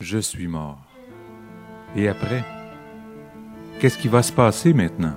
[0.00, 0.78] je suis mort.
[1.96, 2.44] Et après
[3.80, 5.14] Qu'est-ce qui va se passer maintenant?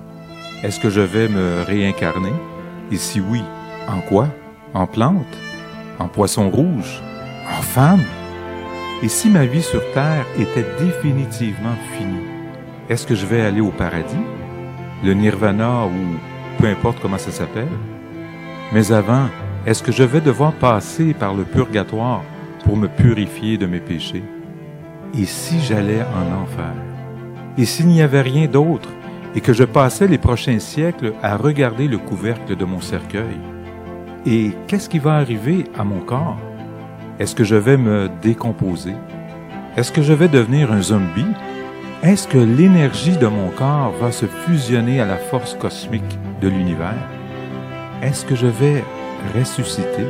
[0.62, 2.32] Est-ce que je vais me réincarner?
[2.90, 3.42] Et si oui,
[3.88, 4.28] en quoi?
[4.74, 5.38] En plante
[5.98, 7.02] En poisson rouge
[7.46, 8.02] En femme
[9.02, 12.26] Et si ma vie sur Terre était définitivement finie
[12.88, 14.24] Est-ce que je vais aller au paradis?
[15.04, 16.16] Le nirvana ou
[16.58, 17.68] peu importe comment ça s'appelle?
[18.72, 19.28] Mais avant,
[19.66, 22.22] est-ce que je vais devoir passer par le purgatoire
[22.64, 24.22] pour me purifier de mes péchés?
[25.14, 26.72] Et si j'allais en enfer?
[27.58, 28.88] Et s'il n'y avait rien d'autre
[29.34, 33.40] et que je passais les prochains siècles à regarder le couvercle de mon cercueil?
[34.26, 36.38] Et qu'est-ce qui va arriver à mon corps?
[37.18, 38.94] Est-ce que je vais me décomposer?
[39.76, 41.34] Est-ce que je vais devenir un zombie?
[42.02, 46.96] Est-ce que l'énergie de mon corps va se fusionner à la force cosmique de l'univers?
[48.02, 48.82] Est-ce que je vais
[49.38, 50.06] ressusciter?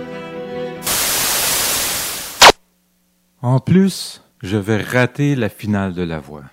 [3.42, 6.44] En plus, je vais rater la finale de la voix.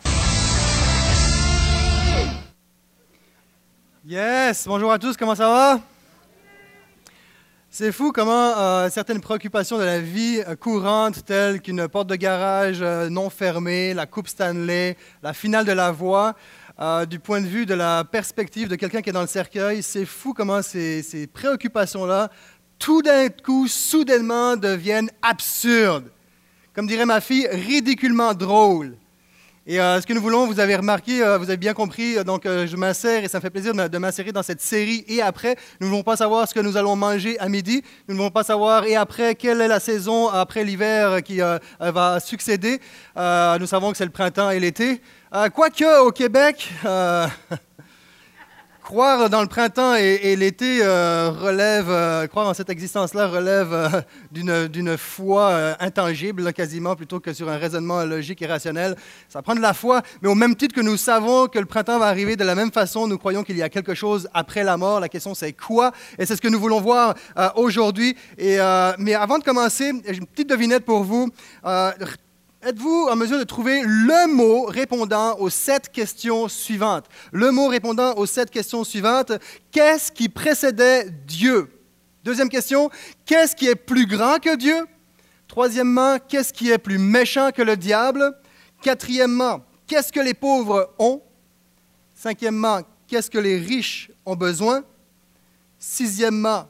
[4.06, 5.80] Yes, bonjour à tous, comment ça va?
[7.70, 12.16] C'est fou comment euh, certaines préoccupations de la vie euh, courante, telles qu'une porte de
[12.16, 16.36] garage euh, non fermée, la Coupe Stanley, la finale de la voix,
[17.10, 20.06] du point de vue de la perspective de quelqu'un qui est dans le cercueil, c'est
[20.06, 22.30] fou comment ces, ces préoccupations-là,
[22.78, 26.12] tout d'un coup, soudainement, deviennent absurdes
[26.78, 28.98] comme dirait ma fille, ridiculement drôle.
[29.66, 32.24] Et euh, ce que nous voulons, vous avez remarqué, euh, vous avez bien compris, euh,
[32.24, 35.04] donc je m'insère et ça me fait plaisir de m'insérer dans cette série.
[35.08, 37.82] Et après, nous ne voulons pas savoir ce que nous allons manger à midi.
[38.08, 41.40] Nous ne voulons pas savoir, et après, quelle est la saison après l'hiver qui
[41.80, 42.80] va succéder.
[43.16, 45.02] nous savons que c'est le printemps et l'été.
[45.56, 46.72] Quoique, au Québec,
[48.88, 54.70] croire dans le printemps et, l'été euh, relève, euh, croire en cette existence-là relève euh,
[54.70, 58.96] d'une foi intangible, quasiment, plutôt que sur un raisonnement logique et rationnel.
[59.28, 62.00] Ça prend de la foi, mais au même titre que nous savons que le printemps
[62.00, 64.78] va arriver de la même façon, nous croyons qu'il y a quelque chose après la
[64.78, 65.02] mort.
[65.02, 65.92] La question, c'est quoi?
[66.18, 67.14] Et c'est ce que nous voulons voir
[67.56, 68.16] aujourd'hui.
[68.38, 71.30] mais avant de commencer, j'ai une petite devinette pour vous.
[72.68, 77.06] Êtes-vous en mesure de trouver le mot répondant aux sept questions suivantes?
[77.32, 79.32] Le mot répondant aux sept questions suivantes.
[79.72, 81.72] Qu'est-ce qui précédait Dieu?
[82.26, 82.90] Deuxième question,
[83.26, 84.86] qu'est-ce qui est plus grand que Dieu?
[85.48, 88.38] Troisièmement, qu'est-ce qui est plus méchant que le diable?
[88.82, 91.22] Quatrièmement, qu'est-ce que les pauvres ont?
[92.14, 94.84] Cinquièmement, qu'est-ce que les riches ont besoin?
[95.80, 96.68] Sixièmement,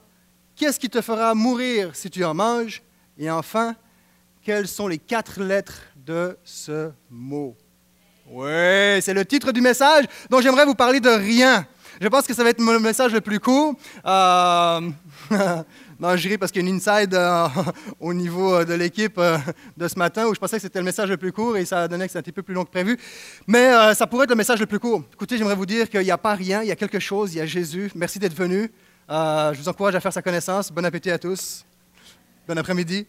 [0.55, 2.83] qu'est-ce qui te fera mourir si tu en manges?
[3.17, 3.75] Et enfin,
[4.43, 7.55] quelles sont les quatre lettres de ce mot?
[8.29, 11.67] Oui, c'est le titre du message dont j'aimerais vous parler de rien.
[11.99, 13.75] Je pense que ça va être le message le plus court.
[14.05, 14.81] Euh...
[15.99, 17.47] non, je parce qu'il y a une inside euh,
[17.99, 19.37] au niveau de l'équipe euh,
[19.75, 21.87] de ce matin où je pensais que c'était le message le plus court et ça
[21.87, 22.97] donné que c'était un petit peu plus long que prévu.
[23.45, 25.03] Mais euh, ça pourrait être le message le plus court.
[25.13, 27.39] Écoutez, j'aimerais vous dire qu'il n'y a pas rien, il y a quelque chose, il
[27.39, 27.91] y a Jésus.
[27.95, 28.71] Merci d'être venu.
[29.09, 30.71] je vous encourage à faire sa connaissance.
[30.71, 31.65] Bon appétit à tous.
[32.47, 33.05] Bon après-midi.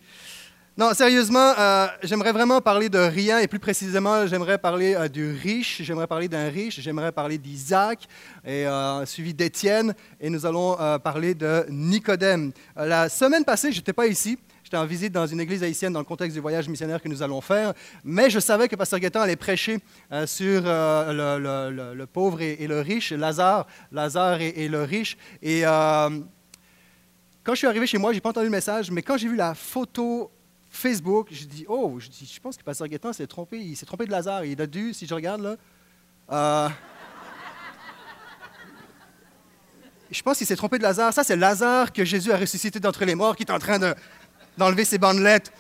[0.79, 5.33] Non, sérieusement, euh, j'aimerais vraiment parler de rien, et plus précisément, j'aimerais parler euh, du
[5.33, 8.07] riche, j'aimerais parler d'un riche, j'aimerais parler d'Isaac,
[8.45, 12.53] et euh, suivi d'Étienne, et nous allons parler de Nicodème.
[12.77, 15.99] la semaine passée, je n'étais pas ici, j'étais en visite dans une église haïtienne dans
[15.99, 17.75] le contexte du voyage missionnaire que nous allons faire,
[18.05, 19.81] mais je savais que Pasteur Guettin allait prêcher
[20.27, 25.63] sur le, pauvre et, le riche, Lazare, Lazare et, et le riche, et...
[25.63, 29.27] quand je suis arrivé chez moi, je n'ai pas entendu le message, mais quand j'ai
[29.27, 30.31] vu la photo
[30.79, 34.07] Facebook, je dis, oh, je, dis, je pense que Pasteur s'est trompé, il s'est trompé
[34.07, 34.45] de Lazare.
[34.45, 35.57] Il a dû, si je regarde là,
[36.31, 36.69] euh,
[40.11, 41.13] je pense qu'il s'est trompé de Lazare.
[41.13, 43.79] Ça, c'est Lazare que Jésus a ressuscité d'entre les morts, qui est en train
[44.57, 45.53] d'enlever ses bandelettes.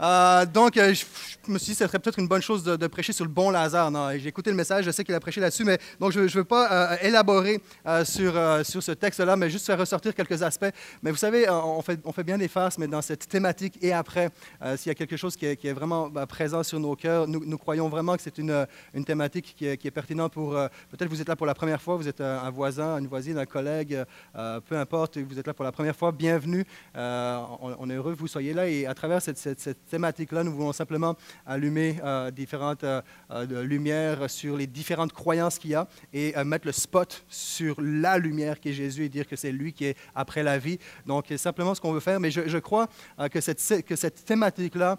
[0.00, 1.04] Euh, donc, euh, je,
[1.50, 3.90] me suis dit, ce serait peut-être une bonne chose de, prêcher sur le bon Lazare.
[4.18, 6.44] J'ai écouté le message, je sais qu'il a prêché là-dessus, mais donc je ne veux
[6.44, 7.60] pas euh, élaborer
[8.04, 8.32] sur,
[8.64, 10.70] sur ce texte-là, mais juste faire ressortir quelques aspects.
[11.02, 13.92] Mais vous savez, on fait, on fait bien des farces, mais dans cette thématique et
[13.92, 14.30] après,
[14.76, 17.88] s'il y a quelque chose qui est, vraiment bah, présent sur nos cœurs, nous, croyons
[17.88, 20.52] vraiment que c'est une, une, thématique qui est, qui est pertinente pour.
[20.90, 23.46] peut-être vous êtes là pour la première fois, vous êtes un, voisin, une voisine, un
[23.46, 24.04] collègue,
[24.34, 26.64] peu importe, vous êtes là pour la première fois, bienvenue.
[26.94, 30.52] On, est heureux que vous soyez là et à travers cette, cette, cette thématique-là, nous
[30.52, 31.16] voulons simplement
[31.46, 33.00] allumer euh, différentes euh,
[33.30, 38.18] euh, lumières sur les différentes croyances qu'il y a et mettre le spot sur la
[38.18, 40.78] lumière qui est Jésus et dire que c'est lui qui est après la vie.
[41.06, 42.20] Donc, c'est simplement ce qu'on veut faire.
[42.20, 42.88] Mais je, crois
[43.30, 44.98] que cette, que cette thématique-là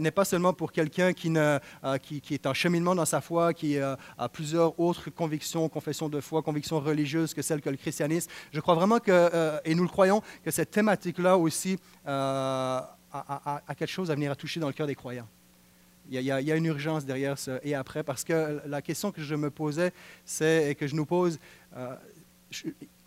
[0.00, 1.32] n'est pas seulement pour quelqu'un qui,
[2.02, 6.20] qui, qui, est en cheminement dans sa foi, qui a plusieurs autres convictions, confessions de
[6.20, 8.30] foi, convictions religieuses que celles que le christianisme.
[8.52, 11.78] Je crois vraiment que, et nous le croyons, que cette thématique-là aussi
[13.12, 15.28] à, quelque chose à venir à toucher dans le cœur des croyants.
[16.10, 19.34] Il y, a, une urgence derrière ce et après, parce que la question que je
[19.34, 19.92] me posais,
[20.24, 21.38] c'est, que je nous pose,
[21.76, 21.94] euh,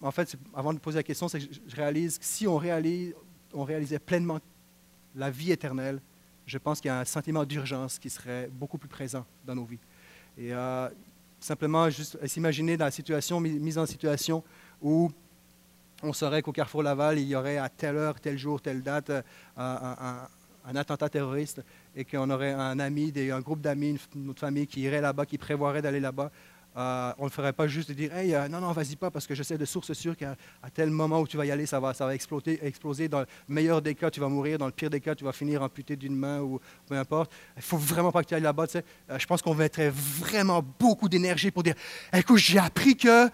[0.01, 3.15] en fait, avant de poser la question, c'est que je réalise que si on, réalise,
[3.53, 4.39] on réalisait pleinement
[5.15, 6.00] la vie éternelle,
[6.45, 9.65] je pense qu'il y a un sentiment d'urgence qui serait beaucoup plus présent dans nos
[9.65, 9.80] vies.
[10.38, 10.88] Et euh,
[11.39, 14.44] simplement, juste s'imaginer dans la situation, mise en situation
[14.81, 15.12] où
[16.03, 19.09] on saurait qu'au Carrefour Laval, il y aurait à telle heure, tel jour, telle date
[19.09, 19.24] euh,
[19.57, 21.62] un, attentat terroriste
[21.95, 25.81] et qu'on aurait un ami, un groupe d'amis, notre famille qui irait là-bas, qui prévoirait
[25.81, 26.31] d'aller là-bas.
[26.77, 29.35] Euh, on ne ferait pas juste dire Hey, euh, non, non, vas-y pas, parce que
[29.35, 30.35] je sais de source sûre qu'à
[30.73, 33.07] tel moment où tu vas y aller, ça va, ça va exploser, exploser.
[33.09, 34.57] Dans le meilleur des cas, tu vas mourir.
[34.57, 37.31] Dans le pire des cas, tu vas finir amputé d'une main ou peu importe.
[37.57, 38.65] Il faut vraiment pas que tu ailles là-bas.
[38.75, 41.75] Euh, je pense qu'on mettrait vraiment beaucoup d'énergie pour dire
[42.13, 43.29] Écoute, j'ai appris que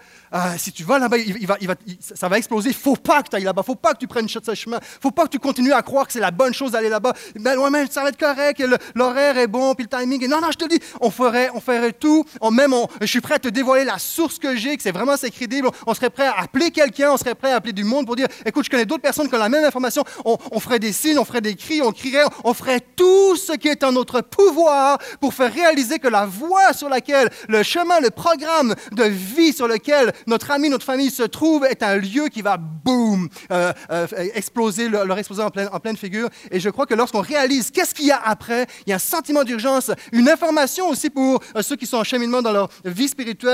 [0.56, 2.70] si tu vas là-bas, il, va, il va, ça va exploser.
[2.70, 3.62] Il faut pas que tu ailles là-bas.
[3.64, 4.78] Il faut pas que tu prennes ce chemin.
[4.80, 7.12] Il faut pas que tu continues à croire que c'est la bonne chose d'aller là-bas.
[7.36, 8.62] Mais ouais, mais ça va être correct.
[8.94, 10.28] L'horaire est bon, puis le timing.
[10.28, 12.24] non, non, je te dis, on ferait, on ferait tout.
[12.40, 15.18] On, même, je suis prêt à te dévoiler la source que j'ai, que c'est vraiment
[15.18, 15.68] c'est crédible.
[15.86, 18.26] On serait prêt à appeler quelqu'un, on serait prêt à appeler du monde pour dire,
[18.46, 20.02] écoute, je connais d'autres personnes qui ont la même information.
[20.24, 23.68] On, ferait des signes, on ferait des cris, on crierait, on ferait tout ce qui
[23.68, 28.08] est en notre pouvoir pour faire réaliser que la voie sur laquelle, le chemin, le
[28.08, 32.40] programme de vie sur lequel notre ami, notre famille se trouve est un lieu qui
[32.40, 36.30] va, boum, euh, euh, exploser, leur, exploser en pleine, en pleine figure.
[36.50, 38.98] Et je crois que lorsqu'on réalise qu'est-ce qu'il y a après, il y a un
[38.98, 43.08] sentiment d'urgence, une information aussi pour euh, ceux qui sont en cheminement dans leur vie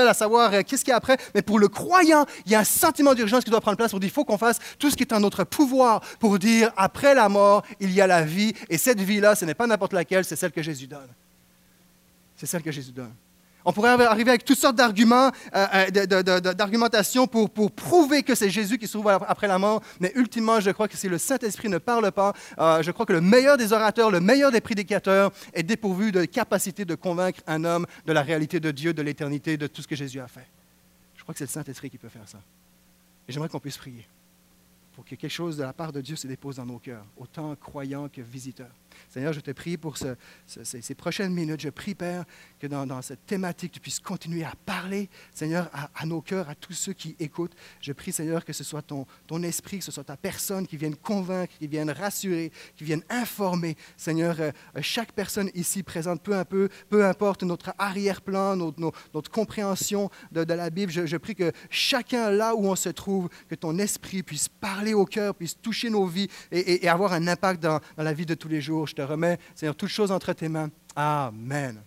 [0.07, 1.17] à savoir euh, qu'est-ce qu'il y a après.
[1.33, 3.99] Mais pour le croyant, il y a un sentiment d'urgence qui doit prendre place pour
[3.99, 7.13] dire il faut qu'on fasse tout ce qui est en notre pouvoir pour dire après
[7.15, 8.53] la mort, il y a la vie.
[8.69, 11.09] Et cette vie-là, ce n'est pas n'importe laquelle, c'est celle que Jésus donne.
[12.35, 13.13] C'est celle que Jésus donne.
[13.67, 18.85] On pourrait arriver avec toutes sortes d'arguments, euh, euh, pour, prouver que c'est Jésus qui
[18.85, 22.11] se trouve après la mort, mais ultimement, je crois que si le Saint-Esprit ne parle
[22.11, 26.11] pas, euh, je crois que le meilleur des orateurs, le meilleur des prédicateurs est dépourvu
[26.11, 29.81] de capacité de convaincre un homme de la réalité de Dieu, de l'éternité, de tout
[29.81, 30.47] ce que Jésus a fait.
[31.17, 32.37] Je crois que c'est le Saint-Esprit qui peut faire ça.
[33.27, 34.05] Et j'aimerais qu'on puisse prier
[34.93, 37.55] pour que quelque chose de la part de Dieu se dépose dans nos cœurs, autant
[37.55, 38.71] croyants que visiteurs.
[39.09, 41.61] Seigneur, je te prie pour ces, prochaines minutes.
[41.61, 42.25] Je prie, Père,
[42.59, 46.73] que dans, cette thématique, tu puisses continuer à parler, Seigneur, à, nos cœurs, à tous
[46.73, 47.55] ceux qui écoutent.
[47.81, 50.77] Je prie, Seigneur, que ce soit ton, ton esprit, que ce soit ta personne qui
[50.77, 53.75] vienne convaincre, qui vienne rassurer, qui vienne informer.
[53.97, 54.51] Seigneur, euh,
[54.81, 58.79] chaque personne ici présente, peu, un peu, peu importe notre arrière-plan, notre,
[59.13, 63.55] notre, compréhension de, la Bible, je, prie que chacun là où on se trouve, que
[63.55, 67.79] ton esprit puisse parler au cœur, puisse toucher nos vies et, avoir un impact dans,
[67.97, 68.84] dans la vie de tous les jours.
[68.85, 70.69] Je te remets, Seigneur, toutes choses entre tes mains.
[70.95, 71.81] Amen.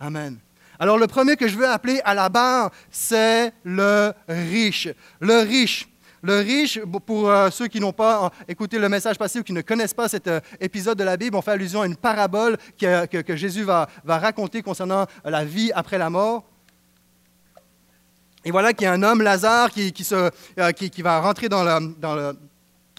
[0.00, 0.38] Amen.
[0.78, 4.88] Alors le premier que je veux appeler à la barre, c'est le riche.
[5.20, 5.88] Le riche.
[6.22, 9.52] Le riche, pour euh, ceux qui n'ont pas euh, écouté le message passé ou qui
[9.52, 12.56] ne connaissent pas cet euh, épisode de la Bible, on fait allusion à une parabole
[12.76, 16.44] que, Jésus va, raconter concernant la vie après la mort.
[18.44, 22.36] Et voilà qu'il y a un homme, Lazare, qui, qui, va rentrer dans le,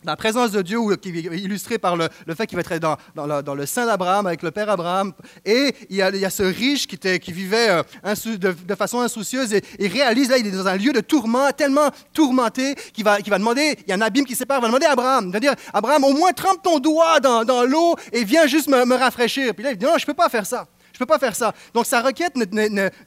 [0.03, 3.65] la présence de Dieu, qui est illustrée par le, fait qu'il va être dans, le,
[3.65, 5.13] sein d'Abraham, avec le père Abraham.
[5.45, 10.37] Et il y a, ce riche qui, vivait euh, de, façon insoucieuse et, réalise, là,
[10.37, 13.91] il est dans un lieu de tourment, tellement tourmenté, qu'il va, va demander, il y
[13.91, 16.13] a un abîme qui sépare, il va demander à Abraham, il va dire, Abraham, au
[16.13, 19.53] moins trempe ton doigt dans, l'eau et viens juste me, me, rafraîchir.
[19.53, 20.65] Puis là, il dit, non, je ne peux pas faire ça.
[20.99, 21.53] Je ne peux pas faire ça.
[21.73, 22.35] Donc sa requête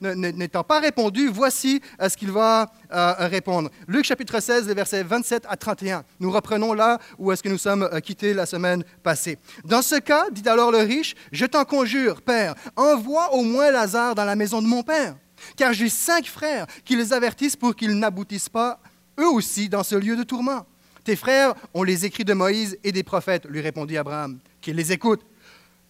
[0.00, 3.68] n'étant pas répondue, voici euh, ce qu'il va euh, répondre.
[3.86, 6.02] Luc chapitre 16, les versets 27 à 31.
[6.18, 9.36] Nous reprenons là où est-ce que nous sommes euh, quittés la semaine passée.
[9.66, 14.14] Dans ce cas, dit alors le riche, je t'en conjure, Père, envoie au moins Lazare
[14.14, 15.14] dans la maison de mon Père,
[15.54, 18.80] car j'ai cinq frères qui les avertissent pour qu'ils n'aboutissent pas
[19.20, 20.64] eux aussi dans ce lieu de tourment.
[21.04, 24.38] Tes frères ont les écrits de Moïse et des prophètes, lui répondit Abraham.
[24.62, 25.20] Qu'il les écoute.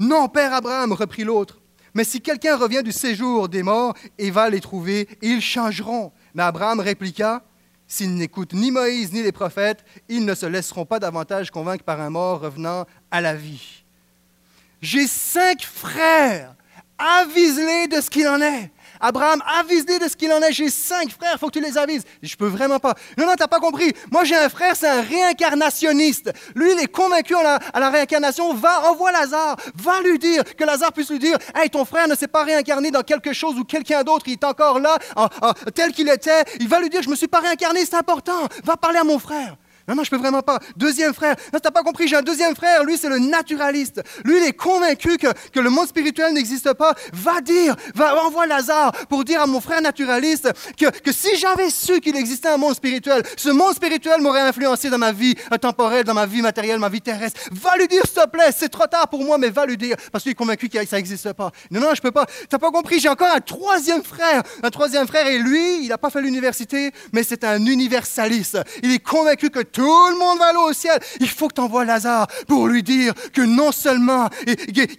[0.01, 1.62] Non, Père Abraham, reprit l'autre.
[1.95, 6.13] Mais si quelqu'un revient du séjour des morts et va les trouver, ils changeront.
[6.35, 7.43] Mais Abraham répliqua,
[7.93, 12.01] S'ils n'écoutent ni Moïse ni les prophètes, ils ne se laisseront pas davantage convaincre par
[12.01, 13.85] un mort revenant à la vie.
[14.81, 16.55] J'ai cinq frères,
[16.97, 18.72] avise-les de ce qu'il en est.
[19.03, 20.53] Abraham, avise-les de ce qu'il en est.
[20.53, 22.05] J'ai cinq frères, faut que tu les avises.
[22.23, 22.95] Je peux vraiment pas.
[23.19, 23.93] Non, non, tu n'as pas compris.
[24.13, 26.33] Moi, j'ai un frère, c'est un réincarnationniste.
[26.55, 28.55] Lui, il est convaincu à la, réincarnation.
[28.55, 29.57] Va, envoie Lazare.
[29.75, 32.93] Va lui dire, que Lazare puisse lui dire Hey, ton frère ne s'est pas réincarné
[32.93, 34.97] dans quelque chose ou quelqu'un d'autre, il est encore là,
[35.75, 36.45] tel qu'il était.
[36.61, 38.47] Il va lui dire Je me suis pas réincarné, c'est important.
[38.63, 39.57] Va parler à mon frère.
[39.89, 40.59] Non, non, je peux vraiment pas.
[40.77, 41.37] Deuxième frère.
[41.53, 42.85] Non, t'as pas compris, j'ai un deuxième frère.
[42.85, 44.03] Lui, c'est le naturaliste.
[44.25, 46.95] Lui, il est convaincu que, que le monde spirituel n'existe pas.
[47.13, 51.71] Va dire, va, envoie Lazare pour dire à mon frère naturaliste que, que si j'avais
[51.71, 56.05] su qu'il existait un monde spirituel, ce monde spirituel m'aurait influencé dans ma vie temporelle,
[56.05, 57.41] dans ma vie matérielle, ma vie terrestre.
[57.51, 58.51] Va lui dire, s'il te plaît.
[58.57, 59.97] C'est trop tard pour moi, mais va lui dire.
[60.11, 61.51] Parce qu'il est convaincu que ça n'existe pas.
[61.71, 62.27] Non, non, je peux pas.
[62.49, 64.43] T'as pas compris, j'ai encore un troisième frère.
[64.63, 68.59] Un troisième frère, et lui, il n'a pas fait l'université, mais c'est un universaliste.
[68.83, 70.99] Il est convaincu que tout le monde va aller au ciel.
[71.21, 74.29] Il faut que tu envoies Lazare pour lui dire que non seulement,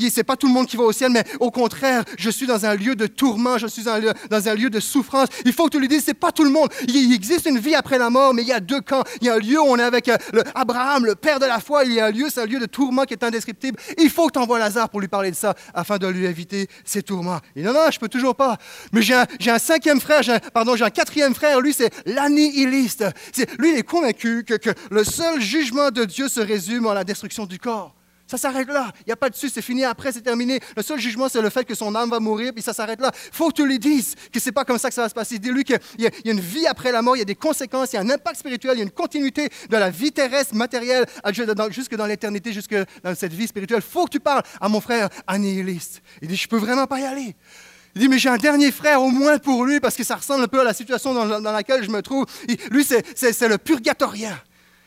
[0.10, 2.66] c'est pas tout le monde qui va au ciel, mais au contraire, je suis dans
[2.66, 5.28] un lieu de tourment, je suis dans un lieu, dans un lieu de souffrance.
[5.46, 6.70] Il faut que tu lui dises, c'est pas tout le monde.
[6.88, 9.04] Il, existe une vie après la mort, mais il y a deux camps.
[9.22, 10.18] Il y a un lieu où on est avec euh,
[10.56, 11.86] Abraham, le père de la foi.
[11.86, 13.80] Il y a un lieu, c'est un lieu de tourment qui est indescriptible.
[13.98, 16.68] Il faut que tu envoies Lazare pour lui parler de ça, afin de lui éviter
[16.84, 17.40] ces tourments.
[17.56, 18.58] Et non, non, je peux toujours pas.
[18.92, 20.22] Mais j'ai un, un, cinquième frère,
[20.54, 21.62] pardon, j'ai un quatrième frère.
[21.62, 23.06] Lui, c'est l'annihiliste.
[23.60, 27.04] Lui, il est convaincu que, que le seul jugement de Dieu se résume en la
[27.04, 27.96] destruction du corps.
[28.26, 28.92] Ça s'arrête là.
[29.02, 29.84] Il n'y a pas de dessus, c'est fini.
[29.84, 30.60] Après, c'est terminé.
[30.76, 33.12] Le seul jugement, c'est le fait que son âme va mourir, puis ça s'arrête là.
[33.14, 35.10] Il faut que tu lui dises que ce n'est pas comme ça que ça va
[35.10, 35.38] se passer.
[35.40, 37.98] Dis-lui qu'il y, a une vie après la mort, il y a des conséquences, il
[37.98, 41.06] y a un impact spirituel, il y a une continuité de la vie terrestre, matérielle,
[41.70, 43.84] jusque dans l'éternité, jusque dans cette vie spirituelle.
[43.86, 46.02] Il faut que tu parles à mon frère annihiliste.
[46.22, 47.36] Il dit, je ne peux vraiment pas y aller.
[47.96, 50.46] Il dit, mais j'ai un dernier frère au moins pour lui, parce que ça ressemble
[50.46, 52.26] un peu à la situation dans, laquelle je me trouve.
[52.72, 54.42] lui, c'est le purgatorien.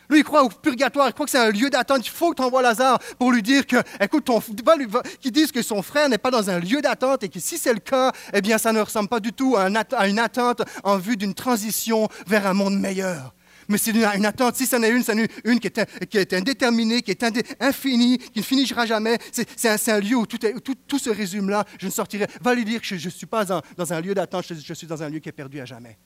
[0.08, 2.06] Lui, il croit au purgatoire, il croit que c'est un lieu d'attente.
[2.06, 6.08] Il faut que tu envoies Lazare pour lui dire que, écoute, ton, que son frère
[6.08, 8.72] n'est pas dans un lieu d'attente et que si c'est le cas, eh bien, ça
[8.72, 9.66] ne ressemble pas du tout à,
[10.06, 13.34] une attente en vue d'une transition vers un monde meilleur.
[13.68, 14.54] Mais c'est une, attente.
[14.54, 17.24] Si ça n'est une, c'est une, qui, est, est indéterminée, qui est
[17.58, 19.18] infinie, qui ne finira jamais.
[19.32, 21.64] C'est un, lieu où tout, se résume là.
[21.80, 22.26] Je ne sortirai.
[22.42, 25.02] Va lui dire que je ne suis pas dans un lieu d'attente, je suis dans
[25.02, 25.98] un lieu qui est perdu à jamais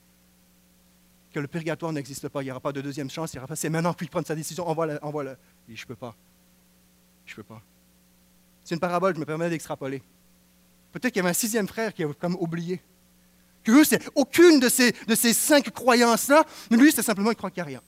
[1.31, 3.55] que le purgatoire n'existe pas, il n'y aura pas de deuxième chance, il aura pas.
[3.55, 4.99] C'est maintenant qu'il prend sa décision, envoie-le.
[5.03, 5.35] Envoie -le.
[5.67, 6.15] Il dit, je ne peux pas.
[7.25, 7.61] Je ne peux pas.
[8.63, 10.01] C'est une parabole, je me permets d'extrapoler.
[10.91, 12.81] Peut-être qu'il y avait un sixième frère qui a comme oublié.
[13.63, 17.35] Que eux, c'est aucune de ces, de ces cinq croyances-là, mais lui, c'est simplement, il
[17.35, 17.81] croit qu'il n'y a rien.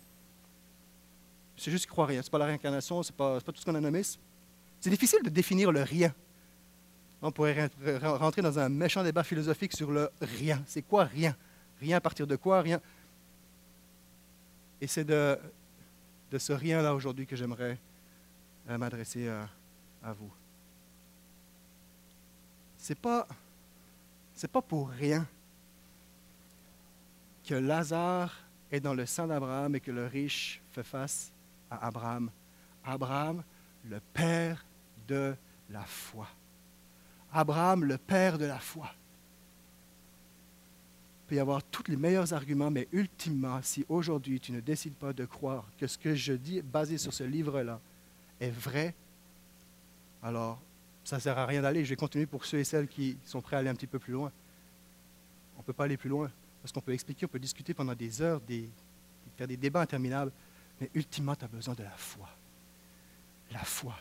[1.58, 2.22] C'est juste qu'il croit rien.
[2.22, 4.02] Ce n'est pas la réincarnation, ce n'est pas, pas, tout ce qu'on a nommé.
[4.80, 6.14] C'est difficile de définir le rien.
[7.22, 7.70] On pourrait
[8.04, 10.62] rentrer dans un méchant débat philosophique sur le rien.
[10.68, 11.36] C'est quoi rien?
[11.80, 12.62] Rien à partir de quoi?
[12.62, 12.82] Rien.
[14.84, 15.40] Et c'est de,
[16.38, 17.80] ce rien-là aujourd'hui que j'aimerais
[18.70, 19.48] euh, m'adresser à,
[20.04, 20.30] à, vous.
[22.78, 23.26] Ce n'est pas,
[24.52, 25.26] pas pour rien
[27.46, 28.38] que Lazare
[28.74, 31.32] est dans le sang d'Abraham et que le riche fait face
[31.72, 32.30] à Abraham.
[32.84, 33.42] Abraham,
[33.86, 34.66] le père
[35.08, 35.34] de
[35.70, 36.28] la foi.
[37.32, 38.94] Abraham, le père de la foi
[41.34, 45.26] y avoir tous les meilleurs arguments, mais ultimement, si aujourd'hui tu ne décides pas de
[45.26, 47.80] croire que ce que je dis, basé sur ce livre-là,
[48.40, 48.94] est vrai,
[50.22, 50.60] alors
[51.04, 51.84] ça ne sert à rien d'aller.
[51.84, 54.00] Je vais continuer pour ceux et celles qui sont prêts à aller un petit peu
[54.00, 54.32] plus loin.
[55.56, 57.94] On ne peut pas aller plus loin, parce qu'on peut expliquer, on peut discuter pendant
[57.94, 58.70] des heures, des,
[59.38, 60.32] faire des débats interminables,
[60.80, 62.30] mais ultimement, tu as besoin de la foi.
[63.52, 63.96] La foi.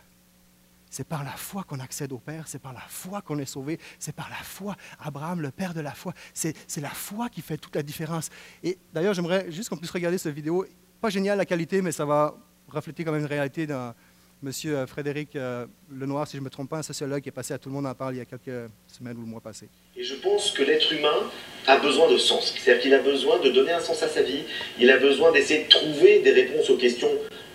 [0.92, 3.78] C'est par la foi qu'on accède au Père, c'est par la foi qu'on est sauvé,
[3.98, 4.76] c'est par la foi.
[5.00, 8.28] Abraham, le Père de la foi, c'est la foi qui fait toute la différence.
[8.62, 10.66] Et d'ailleurs, j'aimerais juste qu'on puisse regarder cette vidéo.
[11.00, 12.36] Pas génial la qualité, mais ça va
[12.68, 13.94] refléter quand même une réalité d'un
[14.42, 17.32] monsieur euh, Frédéric euh, Lenoir, si je ne me trompe pas, un sociologue qui est
[17.32, 19.40] passé à Tout le monde en parle il y a quelques semaines ou le mois
[19.40, 19.70] passé.
[19.96, 21.30] Et je pense que l'être humain
[21.68, 22.54] a besoin de sens.
[22.54, 24.42] C'est-à-dire qu'il a besoin de donner un sens à sa vie,
[24.78, 27.08] il a besoin d'essayer de trouver des réponses aux questions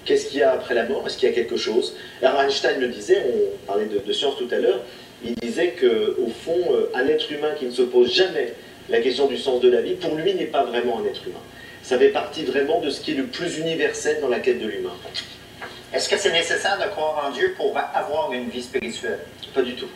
[0.07, 1.03] Qu'est-ce qu'il y a après la mort?
[1.05, 1.93] Est-ce qu'il y a quelque chose?
[2.23, 4.79] Alors Einstein le disait, on parlait de, science tout à l'heure,
[5.21, 8.53] il disait qu'au fond, euh, un être humain qui ne se pose jamais
[8.87, 11.41] la question du sens de la vie, pour lui n'est pas vraiment un être humain.
[11.83, 14.67] Ça fait partie vraiment de ce qui est le plus universel dans la quête de
[14.67, 14.95] l'humain.
[15.93, 19.19] Est-ce que c'est nécessaire de croire en Dieu pour avoir une vie spirituelle?
[19.53, 19.89] Pas du tout.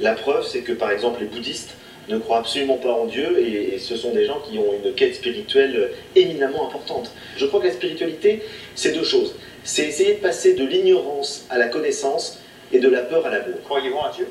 [0.00, 1.74] La preuve, c'est que par exemple les bouddhistes
[2.08, 5.14] ne croient absolument pas en Dieu et, ce sont des gens qui ont une quête
[5.14, 7.10] spirituelle éminemment importante.
[7.36, 8.42] Je crois que la spiritualité,
[8.74, 9.34] c'est deux choses.
[9.64, 12.40] C'est essayer de passer de l'ignorance à la connaissance
[12.72, 13.60] et de la peur à l'amour.
[13.64, 14.28] Croyez-vous en Dieu?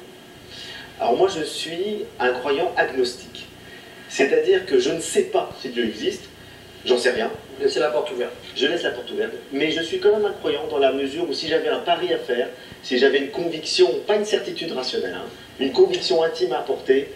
[0.99, 3.47] Alors moi, je suis un croyant agnostique.
[4.09, 6.23] C'est-à-dire que je ne sais pas si Dieu existe,
[6.85, 7.31] j'en sais rien.
[7.61, 8.33] Laissez la porte ouverte.
[8.55, 9.31] Je laisse la porte ouverte.
[9.51, 12.13] Mais je suis quand même un croyant dans la mesure où si j'avais un pari
[12.13, 12.49] à faire,
[12.83, 15.25] si j'avais une conviction, pas une certitude rationnelle, hein,
[15.59, 17.07] une conviction intime à apporter,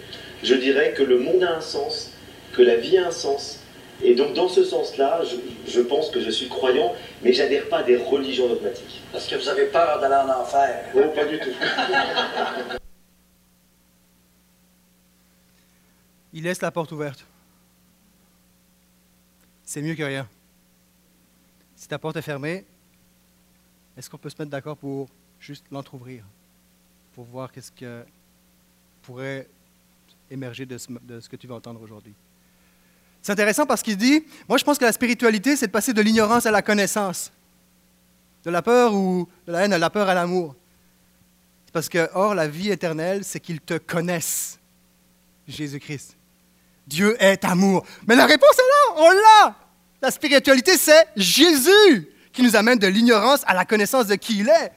[0.45, 2.11] je dirais que le monde a un sens,
[2.53, 3.59] que la vie a un sens.
[4.03, 5.21] Et donc dans ce sens-là,
[5.67, 9.01] je, pense que je suis croyant, mais j'adhère pas à des religions dogmatiques.
[9.11, 10.85] Parce que vous avez peur d'aller en enfer.
[10.93, 11.49] Oh, pas du tout.
[16.33, 17.25] Il laisse la porte ouverte.
[19.63, 20.27] C'est mieux que rien.
[21.77, 22.65] si ta porte est fermée,
[23.97, 25.07] est-ce qu'on peut se mettre d'accord pour
[25.39, 26.25] juste l'entrouvrir,
[27.13, 28.03] pour voir qu'est-ce que
[29.03, 29.47] pourrait
[30.29, 32.13] émerger de ce, que tu vas entendre aujourd'hui?
[33.22, 36.01] C'est intéressant parce qu'il dit, moi je pense que la spiritualité, c'est de passer de
[36.01, 37.32] l'ignorance à la connaissance,
[38.44, 40.55] de la peur ou de la haine à la peur à l'amour.
[41.74, 44.60] Parce que, or, la vie éternelle, c'est qu'ils te connaissent,
[45.46, 46.15] Jésus-Christ.
[46.88, 47.86] Dieu est amour.
[48.08, 49.55] Mais la réponse est là, on l'a.
[50.01, 54.50] La spiritualité, c'est Jésus qui nous amène de l'ignorance à la connaissance de qui il
[54.50, 54.72] est,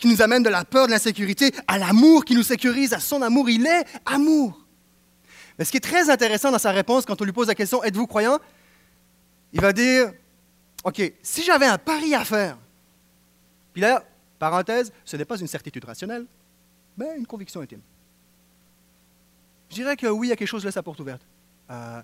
[0.00, 3.22] qui nous amène de la peur, de l'insécurité à l'amour qui nous sécurise, à son
[3.22, 3.48] amour.
[3.50, 4.58] Il est amour.
[5.58, 7.84] Mais ce qui est très intéressant dans sa réponse, quand on lui pose la question
[7.84, 8.38] Êtes-vous croyant?
[9.52, 10.12] Il va dire
[10.84, 12.56] OK, si j'avais un pari à faire,
[13.74, 14.02] puis là,
[14.38, 16.24] parenthèse, ce n'est pas une certitude rationnelle,
[16.96, 17.82] mais une conviction intime.
[19.68, 21.22] Je dirais que oui, il y a quelque chose là, sa porte ouverte.
[21.70, 22.00] Euh,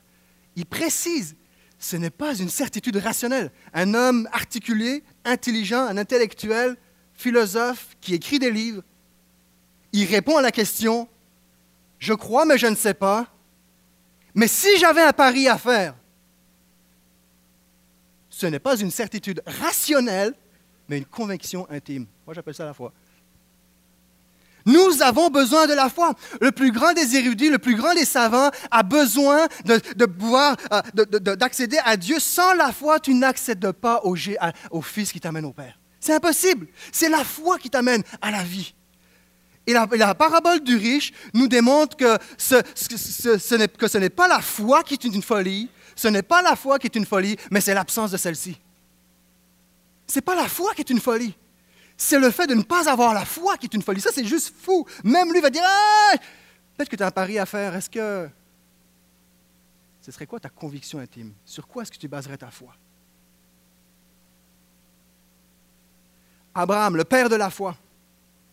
[0.55, 1.35] il précise
[1.79, 3.50] ce n'est pas une certitude rationnelle.
[3.75, 6.76] Un homme articulé, intelligent, un intellectuel,
[7.16, 8.82] philosophe qui écrit des livres,
[9.92, 11.08] il répond à la question
[11.99, 13.26] Je crois, mais je ne sais pas.
[14.35, 15.94] Mais si j'avais un pari à faire,
[18.28, 20.35] ce n'est pas une certitude rationnelle,
[20.88, 22.06] mais une conviction intime.
[22.26, 22.92] Moi, j'appelle ça la foi.
[24.66, 26.12] Nous avons besoin de la foi.
[26.40, 29.78] Le plus grand des érudits, le plus grand des savants a besoin euh,
[31.37, 32.18] d'accéder à Dieu.
[32.18, 35.78] Sans la foi, tu n'accèdes pas au Fils qui t'amène au Père.
[36.07, 36.69] C'est impossible.
[36.93, 38.73] C'est la foi qui t'amène à la vie.
[39.67, 44.95] Et la, parabole du riche nous démontre que ce, ce n'est pas la foi qui
[44.95, 48.13] est une folie, ce n'est pas la foi qui est une folie, mais c'est l'absence
[48.13, 48.57] de celle-ci.
[50.07, 51.35] Ce n'est pas la foi qui est une folie.
[51.97, 54.01] C'est le fait de ne pas avoir la foi qui est une folie.
[54.01, 54.87] Ça, c'est juste fou.
[55.03, 56.15] Même lui va dire ah,
[56.77, 57.75] Peut-être que tu as un pari à faire.
[57.75, 58.29] Est-ce que.
[60.03, 61.33] Ce serait quoi ta conviction intime?
[61.45, 62.77] Sur quoi est-ce que tu baserais ta foi?
[66.59, 67.77] Abraham, le père de la foi.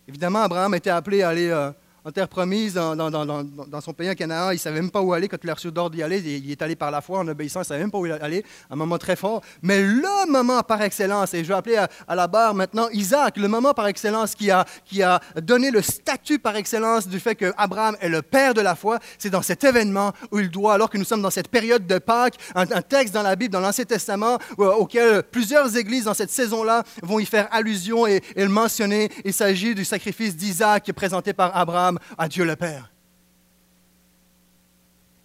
[0.10, 1.72] Évidemment, Abraham était appelé à aller euh,
[2.06, 4.52] en terre promise, dans, son pays en Canaan.
[4.52, 6.20] Il ne savait même pas où aller quand il a reçu l'ordre d'y aller.
[6.20, 7.62] Il est allé par la foi en obéissant.
[7.62, 8.44] Il ne savait même pas où aller.
[8.70, 9.42] Un moment très fort.
[9.62, 13.48] Mais le moment par excellence, et je vais appeler à, la barre maintenant Isaac, le
[13.48, 17.96] moment par excellence qui a, qui a donné le statut par excellence du fait qu'Abraham
[18.02, 20.98] est le père de la foi, c'est dans cet événement où il doit, alors que
[20.98, 24.40] nous sommes dans cette période de Pâques, un, texte dans la Bible, dans l'Ancien Testament,
[24.58, 29.10] auquel plusieurs églises dans cette saison-là vont y faire allusion et, et le mentionner.
[29.24, 32.90] Il s'agit du sacrifice d'Isaac présenté par Abraham à Dieu le Père.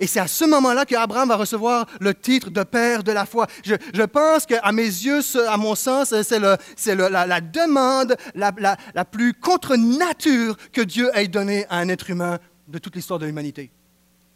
[0.00, 3.48] Et c'est à ce moment-là qu'Abraham va recevoir le titre de père de la foi.
[3.64, 8.52] Je, pense qu'à mes yeux, à mon sens, c'est la, demande la,
[8.94, 13.18] la plus contre nature que Dieu ait donnée à un être humain de toute l'histoire
[13.18, 13.72] de l'humanité,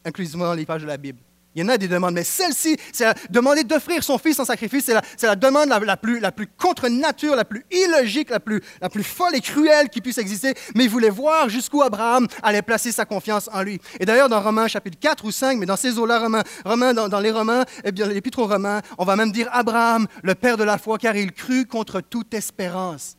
[0.04, 1.20] inclusivement les pages de la Bible.
[1.54, 4.90] Il y en a des demandes, mais celle-ci, c'est demander d'offrir son fils en sacrifice,
[5.16, 8.62] c'est la, demande la, plus, contre nature, la plus illogique, la plus,
[9.02, 10.54] folle et cruelle qui puisse exister.
[10.74, 13.78] Mais il voulait voir jusqu'où Abraham allait placer sa confiance en lui.
[14.00, 17.20] Et d'ailleurs, dans Romains chapitre 4 ou 5, mais dans ces eaux-là, Romains, Romains, dans,
[17.20, 20.64] les Romains, eh bien, l'épître aux Romains, on va même dire Abraham, le père de
[20.64, 23.16] la foi, car il crut contre toute espérance,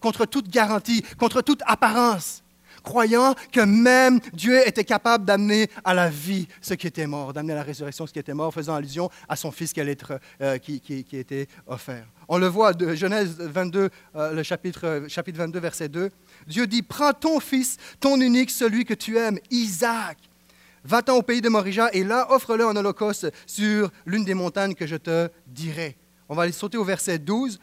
[0.00, 2.44] contre toute garantie, contre toute apparence
[2.86, 7.52] croyant que même Dieu était capable d'amener à la vie ce qui était mort, d'amener
[7.52, 10.20] à la résurrection ce qui était mort, faisant allusion à son Fils qui, allait être,
[10.40, 12.06] euh, qui, qui, était offert.
[12.28, 16.10] On le voit de Genèse 22, euh, le chapitre, chapitre 22, verset 2.
[16.46, 20.18] Dieu dit, prends ton Fils, ton unique, celui que tu aimes, Isaac.
[20.84, 24.86] Va-t'en au pays de Morija et là, offre-le en holocauste sur l'une des montagnes que
[24.86, 25.96] je te dirai.
[26.28, 27.58] On va aller sauter au verset 12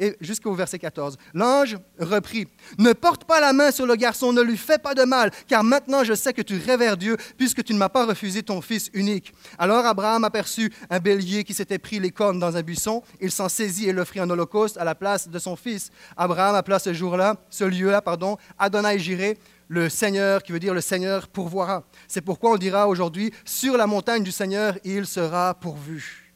[0.00, 1.16] et jusqu'au verset 14.
[1.34, 5.04] L'ange reprit, Ne porte pas la main sur le garçon, ne lui fais pas de
[5.04, 8.42] mal, car maintenant je sais que tu révères Dieu, puisque tu ne m'as pas refusé
[8.42, 9.32] ton fils unique.
[9.58, 13.02] Alors Abraham aperçut un bélier qui s'était pris les cornes dans un buisson.
[13.20, 15.90] Il s'en saisit et l'offrit en holocauste à la place de son fils.
[16.16, 20.80] Abraham appela ce jour-là, ce lieu-là, pardon, Adonai Jiré, le Seigneur, qui veut dire le
[20.80, 21.84] Seigneur pourvoira.
[22.08, 26.32] C'est pourquoi on dira aujourd'hui, sur la montagne du Seigneur, il sera pourvu.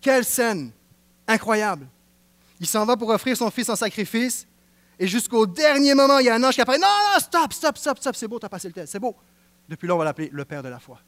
[0.00, 0.70] Quelle scène
[1.26, 1.88] incroyable
[2.60, 4.46] il s'en va pour offrir son fils en sacrifice.
[4.98, 6.78] Et jusqu'au dernier moment, il y a un ange qui apparaît.
[6.78, 9.14] Non, non, stop, stop, stop, stop, c'est beau, tu as passé le test, c'est beau.
[9.68, 10.98] Depuis là, on va l'appeler le Père de la foi.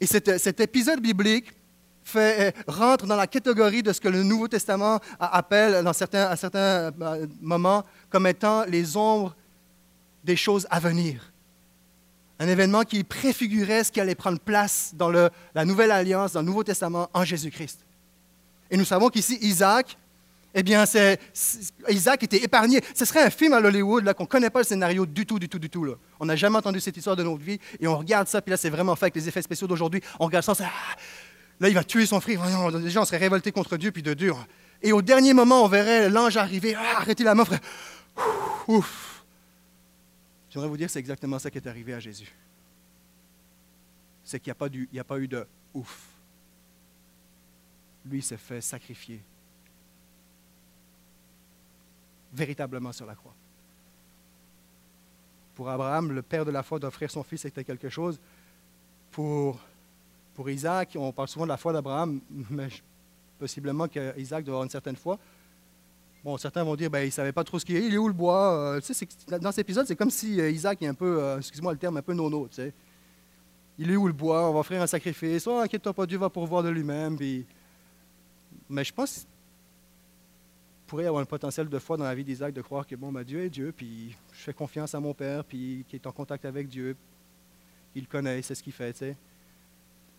[0.00, 1.52] Et cet, épisode biblique
[2.02, 6.92] fait, euh, rentre dans la catégorie de ce que le Nouveau Testament appelle à certains
[7.00, 9.36] euh, moments comme étant les ombres
[10.24, 11.32] des choses à venir.
[12.40, 16.46] Un événement qui préfigurait ce qui allait prendre place dans la Nouvelle Alliance, dans le
[16.46, 17.84] Nouveau Testament, en Jésus-Christ.
[18.72, 19.96] Et nous savons qu'ici, Isaac,
[20.54, 20.84] eh bien,
[21.88, 22.80] Isaac était épargné.
[22.94, 25.38] Ce serait un film à Hollywood là, qu'on ne connaît pas le scénario du tout,
[25.38, 25.94] du tout, du tout.
[26.18, 28.56] On n'a jamais entendu cette histoire de notre vie et on regarde ça, puis là,
[28.56, 30.00] c'est vraiment fait avec les effets spéciaux d'aujourd'hui.
[30.18, 30.96] On regarde ça, c'est, ah,
[31.60, 32.40] Là, il va tuer son frère.
[32.80, 34.32] Déjà, on serait révolté contre Dieu, puis de Dieu.
[34.82, 36.74] Et au dernier moment, on verrait l'ange arriver.
[36.74, 37.60] Ah, arrêtez la main, frère.
[38.66, 39.22] Ouf.
[40.50, 42.34] J'aimerais vous dire, c'est exactement ça qui est arrivé à Jésus.
[44.24, 44.52] C'est qu'il
[44.92, 46.11] n'y a, pas eu de ouf.
[48.04, 49.20] Lui s'est fait sacrifier
[52.32, 53.34] véritablement sur la croix.
[55.54, 58.18] Pour Abraham, le père de la foi d'offrir son fils, c'était quelque chose.
[59.10, 59.60] Pour
[60.46, 62.68] Isaac, on parle souvent de la foi d'Abraham, mais
[63.38, 65.18] possiblement qu'Isaac doit avoir une certaine foi.
[66.24, 67.98] Bon, certains vont dire, ben, il ne savait pas trop ce qu'il est, il est
[67.98, 68.76] où le bois?
[68.76, 68.80] Euh,
[69.40, 71.96] Dans cet épisode, c'est comme si euh, Isaac est un peu, euh, excuse-moi le terme,
[71.96, 72.46] un peu nono.
[72.48, 72.72] Tu sais.
[73.76, 74.48] Il est où le bois?
[74.48, 75.46] On va offrir un sacrifice.
[75.46, 77.16] Oh, inquiète-toi pas, Dieu va pourvoir de lui-même.
[77.16, 77.44] Puis...
[78.72, 79.26] Mais je pense qu'il
[80.86, 83.22] pourrait avoir un potentiel de foi dans la vie d'Isaac de croire que bon, ben,
[83.22, 86.46] Dieu est Dieu, puis je fais confiance à mon Père, puis qui est en contact
[86.46, 86.96] avec Dieu.
[87.94, 88.94] Il connaît, c'est ce qu'il fait.
[88.94, 89.16] Tu sais.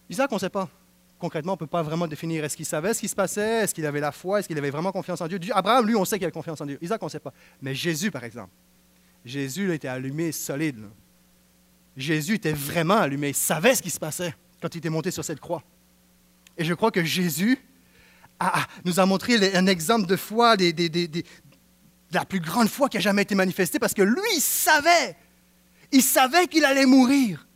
[0.08, 0.70] Isaac, on ne sait pas.
[1.18, 3.74] Concrètement, on ne peut pas vraiment définir est-ce qu'il savait ce qui se passait, est-ce
[3.74, 5.40] qu'il avait la foi, est-ce qu'il avait vraiment confiance en Dieu?
[5.52, 6.78] Abraham, lui, on sait qu'il avait confiance en Dieu.
[6.80, 7.34] Isaac, on ne sait pas.
[7.60, 8.52] Mais Jésus, par exemple,
[9.26, 10.82] Jésus a été allumé solide.
[11.98, 15.26] Jésus était vraiment allumé, il savait ce qui se passait quand il était monté sur
[15.26, 15.64] cette croix.
[16.56, 17.58] Et je crois que Jésus
[18.86, 21.24] nous a montré un exemple de foi, de
[22.12, 25.16] la plus grande foi qui a jamais été manifestée, parce que lui, il savait,
[25.92, 27.48] il savait qu'il allait mourir.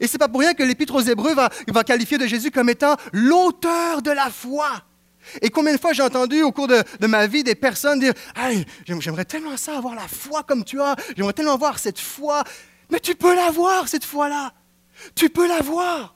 [0.00, 2.96] Et c'est pas pour rien que l'Épître aux Hébreux va, qualifier de Jésus comme étant
[3.12, 4.82] l'auteur de la foi.
[5.42, 8.14] Et combien de fois j'ai entendu au cours de, ma vie des personnes dire
[8.84, 12.44] J'aimerais tellement ça, avoir la foi comme tu as, j'aimerais tellement avoir cette foi.
[12.90, 14.52] Mais tu peux l'avoir, cette foi-là.
[15.14, 16.14] Tu peux l'avoir.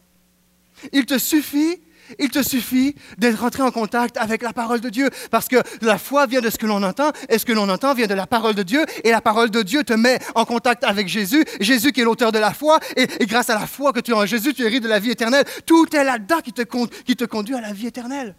[0.92, 1.80] Il te suffit
[2.18, 5.98] il te suffit d'être rentré en contact avec la parole de Dieu, parce que la
[5.98, 8.26] foi vient de ce que l'on entend, et ce que l'on entend vient de la
[8.26, 11.92] parole de Dieu, et la parole de Dieu te met en contact avec Jésus, Jésus
[11.92, 14.26] qui est l'auteur de la foi, et, grâce à la foi que tu as en
[14.26, 15.44] Jésus, tu hérites de la vie éternelle.
[15.66, 18.34] Tout est là-dedans qui te, qui te conduit à la vie éternelle.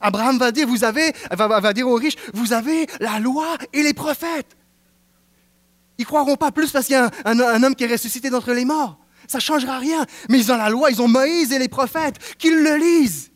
[0.00, 3.94] Abraham va dire, vous avez, va, dire aux riches, vous avez la loi et les
[3.94, 4.56] prophètes.
[5.98, 8.64] Ils croiront pas plus parce qu'il y a un homme qui est ressuscité d'entre les
[8.64, 8.98] morts.
[9.28, 10.04] Ça ne changera rien.
[10.28, 13.30] Mais ils ont la loi, ils ont Moïse et les prophètes, qu'ils le lisent.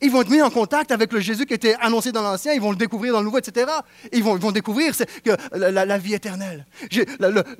[0.00, 2.60] Ils vont être mis en contact avec le Jésus qui était annoncé dans l'Ancien, ils
[2.60, 3.66] vont le découvrir dans le Nouveau, etc.
[4.12, 6.66] Ils vont, découvrir que la, vie éternelle.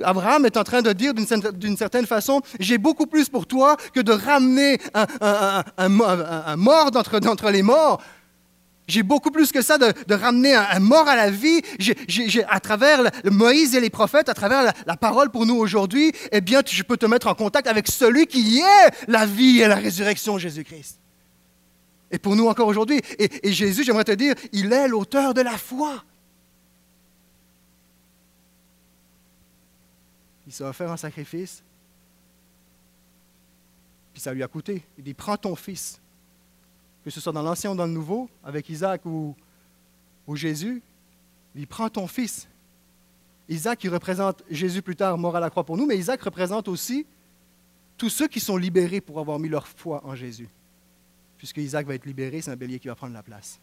[0.05, 4.01] Abraham est en train de dire d'une certaine façon, j'ai beaucoup plus pour toi que
[4.01, 8.01] de ramener un, mort d'entre les morts.
[8.89, 11.61] J'ai beaucoup plus que ça de, ramener un, mort à la vie.
[12.49, 16.63] à travers Moïse et les prophètes, à travers la, parole pour nous aujourd'hui, eh bien,
[16.67, 20.39] je peux te mettre en contact avec celui qui est la vie et la résurrection,
[20.39, 20.99] Jésus-Christ.
[22.11, 23.03] Et pour nous encore aujourd'hui.
[23.19, 26.03] Et, Jésus, j'aimerais te dire, il est l'auteur de la foi.
[30.47, 31.63] Il s'est offert un sacrifice,
[34.15, 34.83] puis ça lui a coûté.
[34.97, 36.01] Il dit, prends ton fils,
[37.09, 39.35] que ce soit dans l'Ancien ou dans le Nouveau, avec Isaac ou,
[40.35, 40.83] Jésus,
[41.55, 42.47] il prend ton fils.
[43.49, 46.69] Isaac, qui représente Jésus plus tard mort à la croix pour nous, mais Isaac représente
[46.69, 47.07] aussi
[47.97, 50.51] tous ceux qui sont libérés pour avoir mis leur foi en Jésus.
[51.39, 53.59] Puisque Isaac va être libéré, c'est un bélier qui va prendre la place.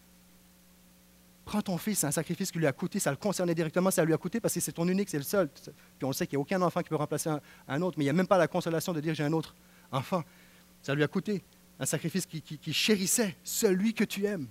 [1.46, 4.04] Prends ton fils, c'est un sacrifice qui lui a coûté, ça le concernait directement, ça
[4.04, 5.50] lui a coûté parce que c'est ton unique, c'est le seul.
[5.50, 7.30] Puis on sait qu'il n'y a aucun enfant qui peut remplacer
[7.68, 9.54] un autre, mais il n'y a même pas la consolation de dire j'ai un autre
[9.92, 10.24] enfant.
[10.82, 11.44] Ça lui a coûté
[11.80, 14.48] un sacrifice qui, chérissait celui que tu aimes.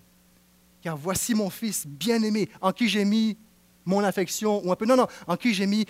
[0.83, 3.39] Car voici mon fils bien-aimé, en qui j'ai mis
[3.85, 5.87] mon affection, ou un peu, non, non, en qui j'ai mis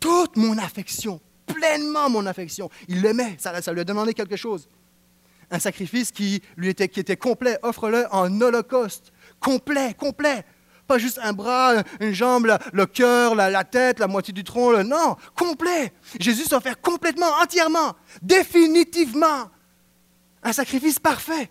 [0.00, 2.70] toute mon affection, pleinement mon affection.
[2.88, 4.68] Il l'aimait, ça, ça lui a demandé quelque chose.
[5.50, 10.44] Un sacrifice qui, lui était, qui complet, offre-le en holocauste, complet, complet.
[10.86, 15.16] Pas juste un bras, une jambe, le cœur, la, tête, la moitié du tronc, non,
[15.34, 15.92] complet.
[16.18, 19.50] Jésus s'offre complètement, entièrement, définitivement
[20.44, 21.50] un sacrifice parfait.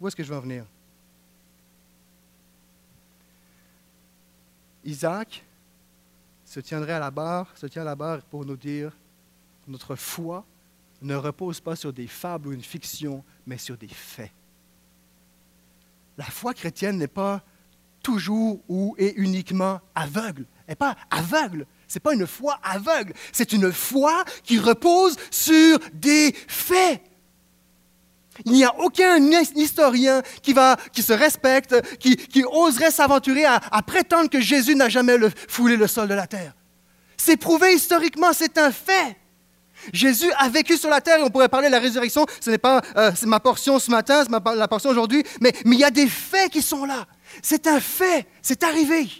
[0.00, 0.66] Où est-ce que je veux en venir?
[4.84, 5.44] Isaac
[6.44, 8.92] se tiendrait à la barre, se tient à la barre pour nous dire
[9.68, 10.44] notre foi
[11.02, 14.30] ne repose pas sur des fables ou une fiction, mais sur des faits.
[16.18, 17.42] La foi chrétienne n'est pas
[18.02, 20.46] toujours ou et uniquement aveugle.
[20.66, 21.66] Elle n'est pas aveugle.
[21.92, 27.02] Ce n'est pas une foi aveugle, c'est une foi qui repose sur des faits.
[28.46, 29.18] Il n'y a aucun
[29.54, 30.54] historien qui,
[31.02, 36.14] se respecte, qui, oserait s'aventurer à, prétendre que Jésus n'a jamais foulé le sol de
[36.14, 36.54] la terre.
[37.18, 39.18] C'est prouvé historiquement, c'est un fait.
[39.92, 42.24] Jésus a vécu sur la terre on pourrait parler de la résurrection.
[42.40, 45.74] Ce n'est pas euh, ma portion ce matin, c'est ma, la portion aujourd'hui, mais il
[45.74, 47.06] y a des faits qui sont là.
[47.42, 49.10] C'est un fait, c'est arrivé.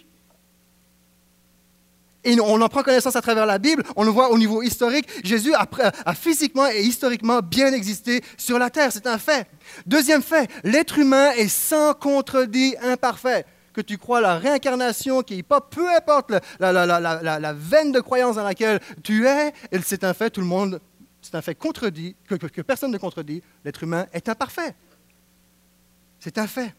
[2.23, 5.07] Et on en prend connaissance à travers la Bible, on le voit au niveau historique.
[5.23, 9.47] Jésus a, physiquement et historiquement bien existé sur la terre, c'est un fait.
[9.85, 13.45] Deuxième fait, l'être humain est sans contredit imparfait.
[13.73, 18.43] Que tu crois la réincarnation, qui est pas, peu importe la, veine de croyance dans
[18.43, 19.51] laquelle tu es,
[19.83, 20.79] c'est un fait, tout le monde,
[21.21, 24.75] c'est un fait contredit, que, personne ne contredit, l'être humain est imparfait.
[26.19, 26.73] C'est un fait.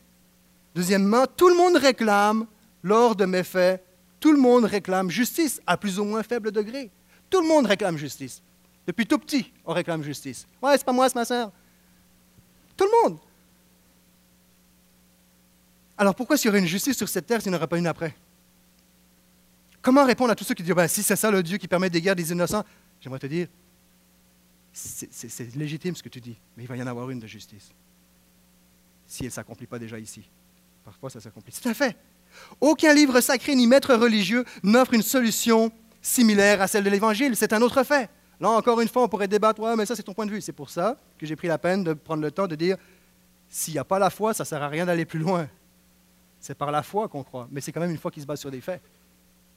[0.74, 2.46] Deuxièmement, tout le monde réclame,
[2.83, 3.80] lors de méfaits,
[4.24, 6.90] tout le monde réclame justice, à plus ou moins faible degré.
[7.28, 8.40] Tout le monde réclame justice.
[8.87, 10.46] Depuis tout petit, on réclame justice.
[10.62, 11.52] Ouais, c'est pas moi, c'est ma soeur.
[12.74, 13.18] Tout le monde.
[15.98, 17.76] Alors pourquoi s'il y aurait une justice sur cette terre s'il n'y en aurait pas
[17.76, 18.16] une après?
[19.82, 21.90] Comment répondre à tous ceux qui disent ben, si c'est ça le Dieu qui permet
[21.90, 22.64] des guerres des innocents?
[23.02, 23.48] J'aimerais te dire
[24.72, 27.72] c'est légitime ce que tu dis, mais il va y en avoir une de justice.
[29.06, 30.26] Si elle ne s'accomplit pas déjà ici.
[30.82, 31.52] Parfois, ça s'accomplit.
[31.52, 31.94] C'est un fait.
[32.61, 35.70] Aucun livre sacré ni maître religieux n'offre une solution
[36.01, 37.37] similaire à celle de l'Évangile.
[37.37, 38.11] C'est un autre fait.
[38.40, 40.40] Là, encore une fois, on pourrait débattre, ouais, mais ça, c'est ton point de vue.
[40.40, 42.77] C'est pour ça que j'ai pris la peine de prendre le temps de dire,
[43.49, 45.49] s'il n'y a pas la foi, ça ne sert à rien d'aller plus loin.
[46.40, 48.40] C'est par la foi qu'on croit, mais c'est quand même une foi qui se base
[48.40, 48.83] sur des faits.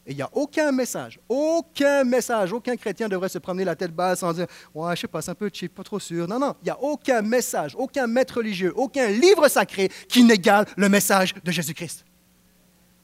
[0.06, 3.92] Et il n'y a aucun message, aucun message, aucun chrétien devrait se promener la tête
[3.92, 6.26] basse en disant Ouais, je sais pas, c'est un peu cheap, pas trop sûr.
[6.30, 10.66] Non, non, il n'y a aucun message, aucun maître religieux, aucun livre sacré qui n'égale
[10.78, 12.06] le message de Jésus-Christ.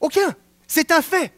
[0.04, 0.34] Aucun.
[0.66, 1.32] C'est un fait.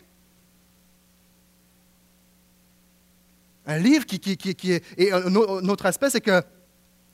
[3.64, 4.84] Un livre qui, qui, est.
[4.98, 6.42] Et un autre aspect, c'est que.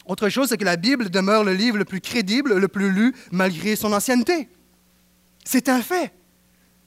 [0.07, 3.15] Autre chose, c'est que la Bible demeure le livre le plus crédible, le plus lu,
[3.33, 4.49] malgré son ancienneté.
[5.45, 6.15] C'est un fait.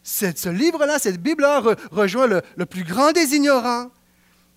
[0.04, 3.91] ce livre-là, cette Bible-là rejoint le, plus grand des ignorants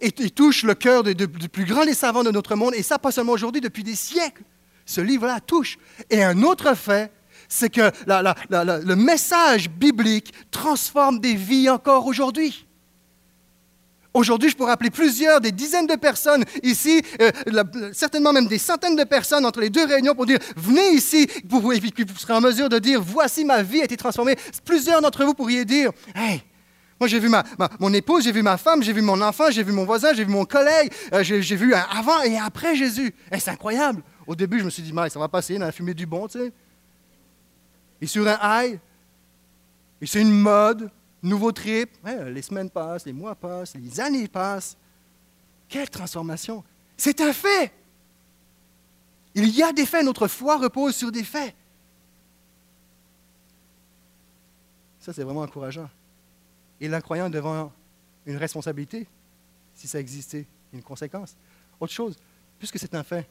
[0.01, 3.13] et, touche le cœur du plus grand des savants de notre monde, et ça pas
[3.13, 4.43] seulement aujourd'hui, depuis des siècles.
[4.87, 5.79] Ce livre-là touche.
[6.09, 7.13] Et un autre fait,
[7.49, 12.67] c'est que le message biblique transforme des vies encore aujourd'hui.
[14.15, 17.31] Aujourd'hui, je pourrais appeler plusieurs, des dizaines de personnes ici, euh,
[17.93, 21.61] certainement même des centaines de personnes entre les deux réunions pour dire venez ici, vous,
[21.61, 21.73] vous
[22.17, 24.37] serez en mesure de dire voici ma vie a été transformée.
[24.65, 26.43] Plusieurs d'entre vous pourriez dire hey,
[27.01, 27.45] moi, j'ai vu ma,
[27.79, 30.25] mon épouse, j'ai vu ma femme, j'ai vu mon enfant, j'ai vu mon voisin, j'ai
[30.25, 33.15] vu mon collègue, euh, j'ai vu avant et après Jésus.
[33.39, 34.03] c'est incroyable?
[34.27, 36.39] Au début, je me suis dit, ça va passer dans la fumée du bon, tu
[36.39, 36.53] sais.
[38.01, 38.79] Et sur un high,
[40.01, 40.91] et c'est une mode,
[41.23, 44.77] nouveau trip, les semaines passent, les mois passent, les années passent.
[45.69, 46.65] Quelle transformation!
[46.97, 47.73] C'est un fait!
[49.35, 51.55] Il y a des faits, notre foi repose sur des faits.
[55.01, 55.89] Ça, c'est vraiment encourageant.
[56.81, 57.73] Et l'incroyant devant
[58.27, 59.07] une responsabilité,
[59.75, 61.37] si ça existait, une conséquence.
[61.81, 62.17] Autre chose,
[62.59, 63.29] puisque c'est un fait,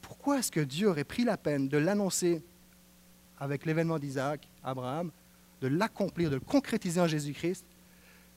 [0.00, 2.42] pourquoi est-ce que Dieu aurait pris la peine de l'annoncer
[3.40, 5.10] avec l'événement d'Isaac, Abraham,
[5.60, 7.64] de l'accomplir, de le concrétiser en Jésus-Christ,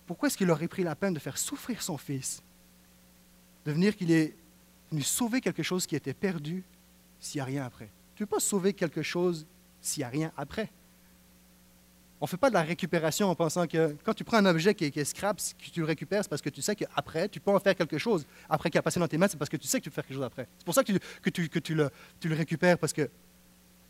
[0.08, 2.42] pourquoi est-ce qu'il aurait pris la peine de faire souffrir son fils
[3.66, 4.34] De venir qu'il est
[4.92, 6.64] venu sauver quelque chose qui était perdu
[7.20, 7.90] s'il n'y a rien après?
[8.16, 9.46] Tu ne peux pas sauver quelque chose
[9.82, 10.70] s'il n'y a rien après?
[12.22, 14.74] On ne fait pas de la récupération en pensant que quand tu prends un objet
[14.74, 17.52] qui est, scrap, que tu le récupères, c'est parce que tu sais qu'après, tu peux
[17.52, 18.26] en faire quelque chose.
[18.50, 19.96] Après qu'il a passé dans tes mains, c'est parce que tu sais que tu peux
[19.96, 20.48] faire quelque chose après.
[20.58, 20.94] C'est pour ça que,
[21.30, 23.10] tu le récupères, parce que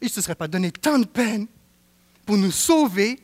[0.03, 1.47] il ne se serait pas donné tant de peine
[2.25, 3.21] pour nous sauver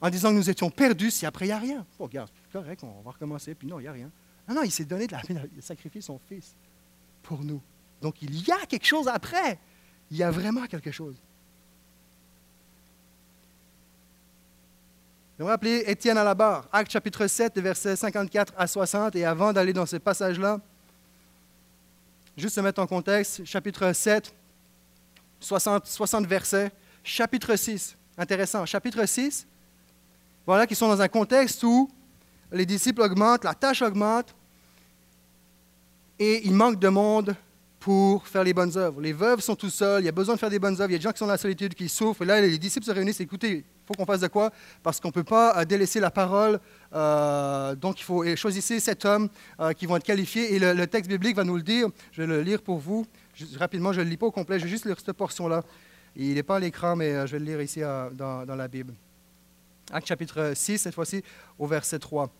[0.00, 1.86] en disant que nous étions perdus si après il n'y a rien.
[1.98, 4.10] Oh, regarde, correct, on va recommencer, puis non, il n'y a rien.
[4.48, 6.54] Non, non, il s'est donné de la peine, il a sacrifié son fils
[7.22, 7.60] pour nous.
[8.00, 9.58] Donc il y a quelque chose après.
[10.10, 11.14] Il y a vraiment quelque chose.
[15.38, 19.14] Je vais rappeler Étienne à la barre, Acte chapitre 7, versets 54 à 60.
[19.16, 20.58] Et avant d'aller dans ce passage-là,
[22.34, 24.34] juste se mettre en contexte, chapitre 7,
[25.42, 26.70] 60, 60 versets.
[27.04, 29.46] Chapitre 6, intéressant, chapitre 6,
[30.46, 31.90] voilà qui sont dans un contexte où
[32.52, 34.34] les disciples augmentent, la tâche augmente,
[36.18, 37.34] et il manque de monde
[37.80, 39.00] pour faire les bonnes œuvres.
[39.00, 40.92] Les veuves sont tout seuls, il y a besoin de faire des bonnes œuvres, il
[40.92, 42.86] y a des gens qui sont dans la solitude, qui souffrent, et là les disciples
[42.86, 44.52] se réunissent, écoutez, il faut qu'on fasse de quoi
[44.84, 46.60] Parce qu'on ne peut pas euh, délaisser la parole,
[46.94, 49.28] euh, donc il faut choisir sept hommes
[49.58, 52.28] euh, qui vont être qualifiés, et le, texte biblique va nous le dire, je vais
[52.28, 53.04] le lire pour vous,
[53.58, 55.62] rapidement, je ne le lis pas au complet, je vais juste lire cette portion-là.
[56.16, 58.68] Il n'est pas à l'écran, mais euh, je vais le lire ici euh, dans, la
[58.68, 58.94] Bible.
[59.90, 61.22] Acte chapitre 6, cette fois-ci,
[61.58, 62.30] au verset 3.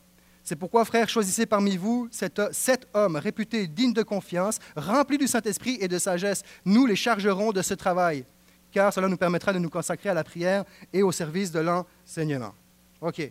[0.44, 5.78] C'est pourquoi, frères, choisissez parmi vous sept hommes réputés dignes de confiance, remplis du Saint-Esprit
[5.80, 6.42] et de sagesse.
[6.64, 8.24] Nous les chargerons de ce travail,
[8.72, 12.54] car cela nous permettra de nous consacrer à la prière et au service de l'enseignement.
[13.00, 13.30] OK.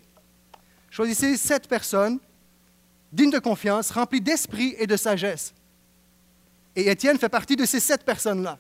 [0.90, 2.20] Choisissez sept personnes
[3.12, 5.54] dignes de confiance, remplies d'esprit et de sagesse.
[6.76, 8.58] Et Étienne fait partie de ces sept personnes-là.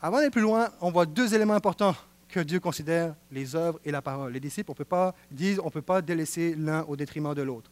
[0.00, 1.96] Avant d'aller plus loin, on voit deux éléments importants
[2.28, 4.32] que Dieu considère les œuvres et la parole.
[4.32, 7.42] Les disciples, on peut pas, disent on ne peut pas délaisser l'un au détriment de
[7.42, 7.70] l'autre.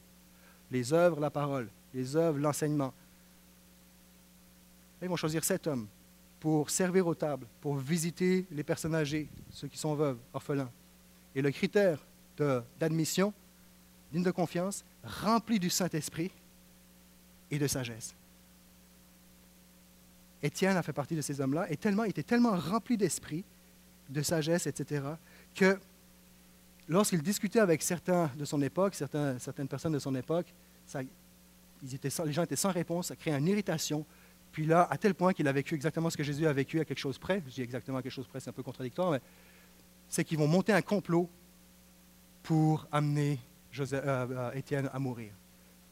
[0.71, 1.69] Les œuvres, la parole.
[1.95, 2.93] Les œuvres, l'enseignement.
[5.01, 5.87] Ils vont choisir sept hommes
[6.41, 10.71] pour servir aux tables, pour visiter les personnes âgées, ceux qui sont veuves, orphelins.
[11.35, 11.99] Et le critère
[12.81, 13.33] d'admission,
[14.13, 16.31] digne de confiance, rempli du Saint-Esprit
[17.51, 18.15] et de sagesse.
[20.43, 23.45] Étienne a fait partie de ces hommes-là et tellement, il était tellement rempli d'esprit,
[24.09, 25.05] de sagesse, etc.,
[25.55, 25.79] que
[26.89, 30.47] lorsqu'il discutait avec certains de son époque, certaines personnes de son époque,
[30.95, 34.05] les gens étaient sans réponse, ça créait une irritation.
[34.53, 36.85] Puis là, à tel point qu'il a vécu exactement ce que Jésus a vécu à
[36.85, 39.21] quelque chose près, je dis exactement à quelque chose près, c'est un peu contradictoire, mais
[40.09, 41.29] c'est qu'ils vont monter un complot
[42.43, 43.41] pour amener
[43.79, 45.33] euh, euh, Étienne à mourir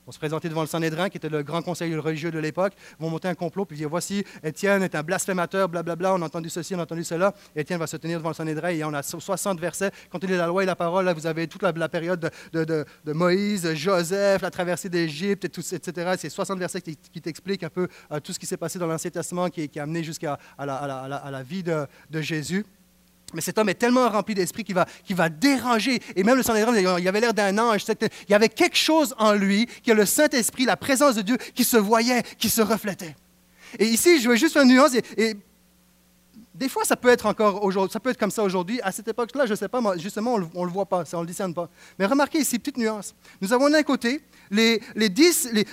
[0.07, 3.11] vont se présenter devant le Sanhédrin, qui était le grand conseil religieux de l'époque, vont
[3.11, 6.75] monter un complot, puis dire voici, Étienne est un blasphémateur, blablabla, on a entendu ceci,
[6.75, 7.35] on a entendu cela.
[7.57, 9.91] Étienne va se tenir devant le Sanhédrin, et on a 60 versets.
[10.11, 13.75] Quand il est la loi et la parole, vous avez toute la, période de, Moïse,
[13.75, 16.13] Joseph, la traversée d'Égypte, etc.
[16.19, 19.11] C'est 60 versets qui, t'expliquent un peu euh, tout ce qui s'est passé dans l'Ancien
[19.11, 21.87] Testament, qui, qui a amené jusqu'à la, vie de
[22.21, 22.65] Jésus.
[23.35, 26.01] Mais cet homme est tellement rempli d'esprit qu'il va, va déranger.
[26.17, 27.85] Et même le Sanhédrin, il avait l'air d'un ange.
[27.89, 31.37] Il y avait quelque chose en lui, qui est le Saint-Esprit, la présence de Dieu,
[31.55, 33.15] qui se voyait, qui se reflétait.
[33.79, 34.93] Et ici, je veux juste faire une nuance.
[35.17, 35.37] Et,
[36.55, 38.81] des fois, ça peut être encore aujourd'hui, ça peut être comme ça aujourd'hui.
[38.83, 41.23] À cette époque-là, je ne sais pas, justement, on ne le voit pas, on ne
[41.23, 41.69] le discerne pas.
[41.99, 43.13] Mais remarquez ici, petite nuance.
[43.41, 44.21] Nous avons d'un côté
[44.53, 45.09] les, les,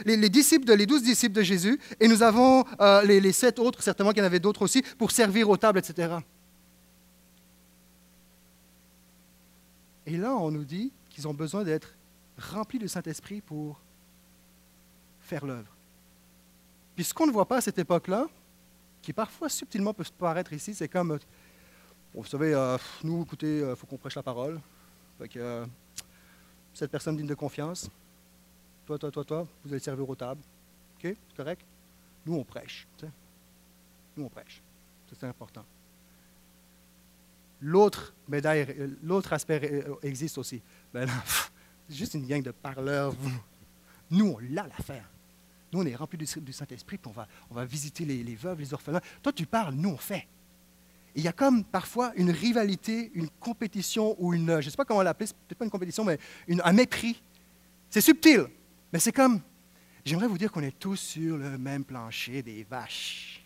[0.06, 3.84] les, disciples de, les douze disciples de Jésus, et nous avons euh, les sept autres,
[3.84, 6.16] certainement qu'il y en avait d'autres aussi, pour servir aux tables, etc.
[10.12, 11.96] Et là, on nous dit qu'ils ont besoin d'être
[12.38, 13.80] remplis du Saint-Esprit pour
[15.22, 15.72] faire l'œuvre.
[16.98, 18.28] Puis ce qu'on ne voit pas à cette époque-là,
[19.02, 21.18] qui parfois subtilement peut paraître ici, c'est comme,
[22.14, 24.60] vous savez, euh, nous, écoutez, il euh, faut qu'on prêche la parole.
[25.38, 25.66] Euh,
[26.74, 27.90] cette personne digne de confiance,
[28.86, 30.42] toi, toi, toi, toi, vous allez servir aux tables.
[31.02, 31.16] OK?
[31.38, 31.62] Correct?
[32.26, 32.86] Nous, on prêche.
[34.18, 34.62] Nous, on prêche.
[35.18, 35.64] C'est important.
[37.62, 40.62] L'autre médaille, l'autre aspect existe aussi.
[40.94, 41.08] Ben
[41.92, 43.14] juste une gang de parleurs.
[44.10, 45.10] Nous, on l'a l'affaire.
[45.72, 48.74] Nous, on est remplis du, Saint-Esprit, puis on va, on va visiter les, veuves, les
[48.74, 49.00] orphelins.
[49.24, 50.28] Toi, tu parles, nous, on fait.
[51.16, 54.84] il y a comme parfois une rivalité, une compétition, ou une, je ne sais pas
[54.84, 56.20] comment l'appeler, peut-être pas une compétition, mais
[56.50, 57.22] un mépris.
[57.90, 58.48] C'est subtil,
[58.92, 59.40] mais c'est comme,
[60.04, 63.42] j'aimerais vous dire qu'on est tous sur le même plancher des vaches.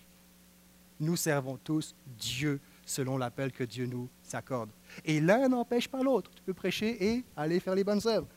[0.99, 4.69] Nous servons tous Dieu selon l'appel que Dieu nous accorde.
[5.04, 6.32] Et l'un n'empêche pas l'autre.
[6.36, 8.28] Tu peux prêcher et aller faire les bonnes œuvres.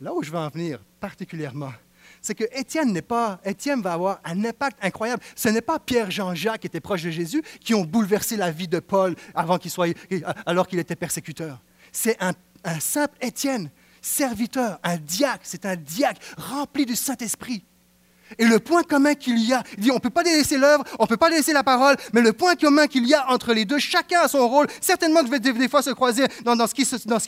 [0.00, 1.72] Là où je veux en venir particulièrement,
[2.20, 5.22] c'est que Étienne n'est pas, Étienne va avoir un impact incroyable.
[5.36, 8.50] Ce n'est pas Pierre, Jean, Jacques qui étaient proches de Jésus qui ont bouleversé la
[8.50, 9.96] vie de Paul avant qu'il soit,
[10.44, 11.60] alors qu'il était persécuteur.
[11.92, 12.32] C'est un,
[12.64, 15.44] un simple Étienne, serviteur, un diacre.
[15.44, 17.64] C'est un diacre rempli du Saint-Esprit
[18.38, 20.84] et le point commun qu'il y a, il dit on ne peut pas délaisser l'œuvre,
[20.98, 23.52] on ne peut pas délaisser la parole, mais le point commun qu'il y a entre
[23.52, 24.66] les deux, chacun a son rôle.
[24.80, 26.86] Certainement que des, des fois se croiser dans, ce qu'ils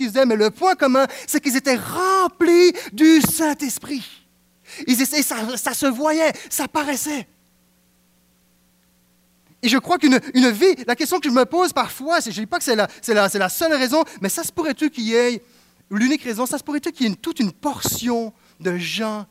[0.09, 4.05] faisaient, mais le point commun, c'est qu'ils étaient remplis du Saint-Esprit.
[5.23, 7.27] ça, ça se voyait, ça paraissait.
[9.65, 12.35] Et je crois qu'une une vie, la question que je me pose parfois, je ne
[12.35, 15.15] dis pas que c'est la, la, la, seule raison, mais ça se pourrait-tu qu'il y
[15.15, 15.43] ait,
[15.91, 19.25] l'unique raison, ça se pourrait-tu qu'il y ait toute une portion de gens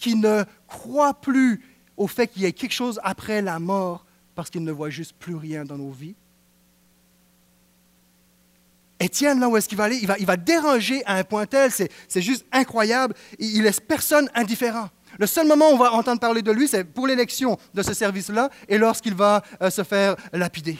[0.00, 1.62] qui ne croient plus
[1.96, 5.14] au fait qu'il y ait quelque chose après la mort parce qu'ils ne voient juste
[5.18, 6.14] plus rien dans nos vies.
[8.98, 11.46] Étienne, là où est-ce qu'il va aller, il va, il va déranger à un point
[11.46, 14.88] tel, c'est juste incroyable, il, il laisse personne indifférent.
[15.18, 17.94] Le seul moment où on va entendre parler de lui, c'est pour l'élection de ce
[17.94, 20.78] service-là et lorsqu'il va euh, se faire lapider.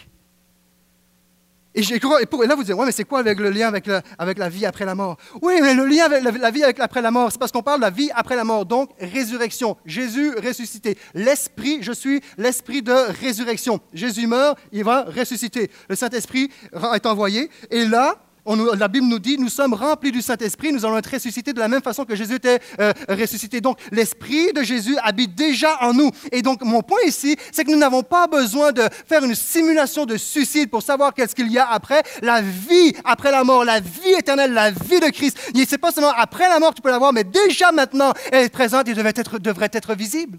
[1.75, 4.67] Et, là, vous dites, ouais, mais c'est quoi avec le lien avec, avec la vie
[4.67, 5.17] après la mort?
[5.41, 7.85] Oui, mais le lien avec la, vie après la mort, c'est parce qu'on parle de
[7.85, 9.77] la vie après la mort, donc résurrection.
[9.87, 10.99] Jésus ressuscité.
[11.15, 13.81] L'Esprit, je suis l'Esprit de résurrection.
[13.95, 15.71] Jésus meurt, il va ressusciter.
[15.89, 16.51] Le Saint-Esprit
[16.95, 17.51] est envoyé.
[17.71, 18.17] Et là,
[18.57, 21.69] la Bible nous dit, nous sommes remplis du Saint-Esprit, nous allons être ressuscités de la
[21.69, 23.61] même façon que Jésus était euh, ressuscité.
[23.61, 26.11] Donc, l'Esprit de Jésus habite déjà en nous.
[26.33, 30.07] Et donc, mon point ici, c'est que nous n'avons pas besoin de faire une simulation
[30.07, 32.03] de suicide pour savoir qu'est-ce qu'il y a après.
[32.23, 35.39] La vie après la mort, la vie éternelle, la vie de Christ.
[35.69, 38.49] C'est pas seulement après la mort que tu peux l'avoir, mais déjà maintenant, elle est
[38.49, 40.39] présente et devrait être visible.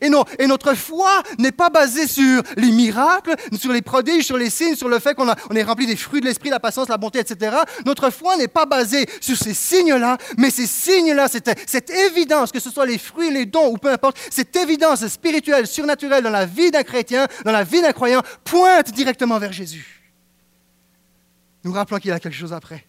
[0.00, 0.08] Et,
[0.46, 4.88] notre foi n'est pas basée sur les miracles, sur les prodiges, sur les signes, sur
[4.88, 7.56] le fait qu'on on est rempli des fruits de l'esprit, la patience, la bonté, etc.
[7.86, 12.60] Notre foi n'est pas basée sur ces signes-là, mais ces signes-là, cette, cette évidence, que
[12.60, 16.46] ce soit les fruits, les dons ou peu importe, cette évidence spirituelle, surnaturelle dans la
[16.46, 20.02] vie d'un chrétien, dans la vie d'un croyant, pointe directement vers Jésus.
[21.64, 22.84] nous rappelant qu'il y a quelque chose après.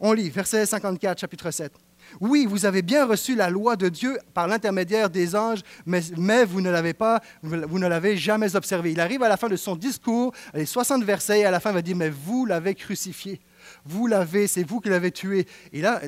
[0.00, 1.72] On lit, verset 54, chapitre 7.
[2.20, 6.60] Oui, vous avez bien reçu la loi de Dieu par l'intermédiaire des anges, mais, vous
[6.60, 8.92] ne l'avez pas, vous ne l'avez jamais observé.
[8.92, 11.70] Il arrive à la fin de son discours, les 60 versets, et à la fin
[11.70, 13.40] il va dire, mais vous l'avez crucifié.
[13.84, 15.46] Vous l'avez, c'est vous qui l'avez tué.
[15.72, 16.00] Et là,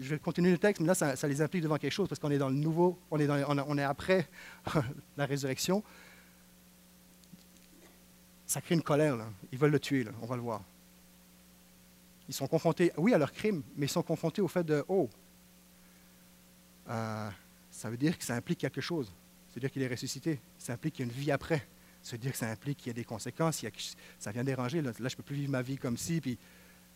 [0.00, 2.30] je vais continuer le texte, mais là, ça, les implique devant quelque chose, parce qu'on
[2.30, 4.28] est dans le nouveau, on est, on est après
[5.16, 5.82] la résurrection.
[8.46, 9.26] Ça crée une colère, là.
[9.52, 10.10] Ils veulent le tuer, là.
[10.22, 10.62] on va le voir.
[12.28, 15.08] Ils sont confrontés, oui, à leur crime, mais ils sont confrontés au fait de, oh,
[16.88, 17.30] euh,
[17.70, 19.06] ça veut dire que ça implique quelque chose.
[19.06, 20.40] Ça veut dire qu'il est ressuscité.
[20.58, 21.66] Ça implique qu'il y a une vie après.
[22.02, 23.64] Ça veut dire que ça implique qu'il y a des conséquences.
[24.18, 24.82] ça vient déranger.
[24.82, 26.20] Là, je ne peux plus vivre ma vie comme si.
[26.20, 26.38] Puis,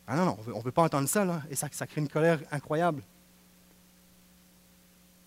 [0.06, 1.24] ah non, non, on ne veut pas entendre ça.
[1.24, 3.02] Là, et ça, ça crée une colère incroyable.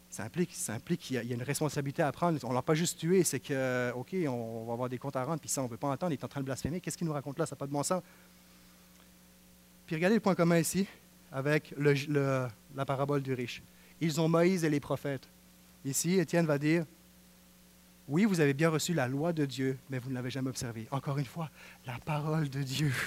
[0.10, 2.40] Ça implique, ça implique qu'il y, a une responsabilité à prendre.
[2.46, 5.26] On ne l'a pas juste tué, c'est que, OK, on, va avoir des comptes à
[5.26, 6.14] rendre, puis ça, on ne veut pas entendre.
[6.14, 6.80] Il est en train de blasphémer.
[6.80, 7.46] Qu'est-ce qu'il nous raconte là?
[7.46, 8.02] Ça n'a pas de bon sens.
[9.86, 10.88] Puis regardez le point commun ici
[11.34, 13.62] avec la parabole du riche.
[14.02, 15.28] Ils ont Moïse et les prophètes.
[15.84, 16.86] Ici, Étienne va dire,
[18.08, 20.88] oui, vous avez bien reçu la loi de Dieu, mais vous ne l'avez jamais observée.
[20.92, 21.50] Encore une fois,
[21.86, 22.92] la parole de Dieu.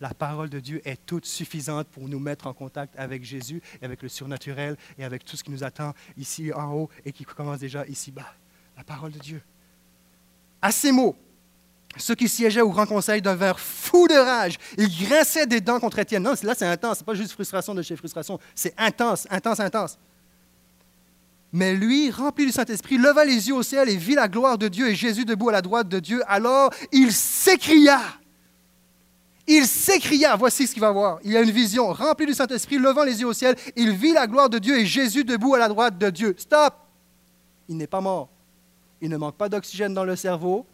[0.00, 3.84] La parole de Dieu est toute suffisante pour nous mettre en contact avec Jésus, et
[3.84, 7.24] avec le surnaturel et avec tout ce qui nous attend ici en haut et qui
[7.24, 8.32] commence déjà ici-bas.
[8.76, 9.42] La parole de Dieu.
[10.62, 11.16] À ces mots,
[11.96, 14.56] ceux qui siégeaient au grand conseil devinrent fous de rage.
[14.76, 16.22] Ils grinçaient des dents contre Étienne.
[16.22, 16.98] Non, là, c'est intense.
[16.98, 18.38] Ce n'est pas juste frustration de chez frustration.
[18.54, 19.98] C'est intense, intense, intense.
[21.52, 24.68] Mais lui, rempli du Saint-Esprit, leva les yeux au ciel et vit la gloire de
[24.68, 26.22] Dieu et Jésus debout à la droite de Dieu.
[26.26, 28.00] Alors il s'écria.
[29.46, 31.20] Il s'écria, voici ce qu'il va voir.
[31.24, 34.26] Il a une vision, rempli du Saint-Esprit, levant les yeux au ciel, il vit la
[34.26, 36.34] gloire de Dieu et Jésus debout à la droite de Dieu.
[36.36, 36.74] Stop!
[37.66, 38.28] Il n'est pas mort.
[39.00, 40.66] Il ne manque pas d'oxygène dans le cerveau.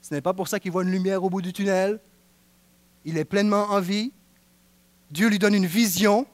[0.00, 2.00] Ce n'est pas pour ça qu'il voit une lumière au bout du tunnel.
[3.04, 4.10] Il est pleinement en vie.
[5.10, 6.26] Dieu lui donne une vision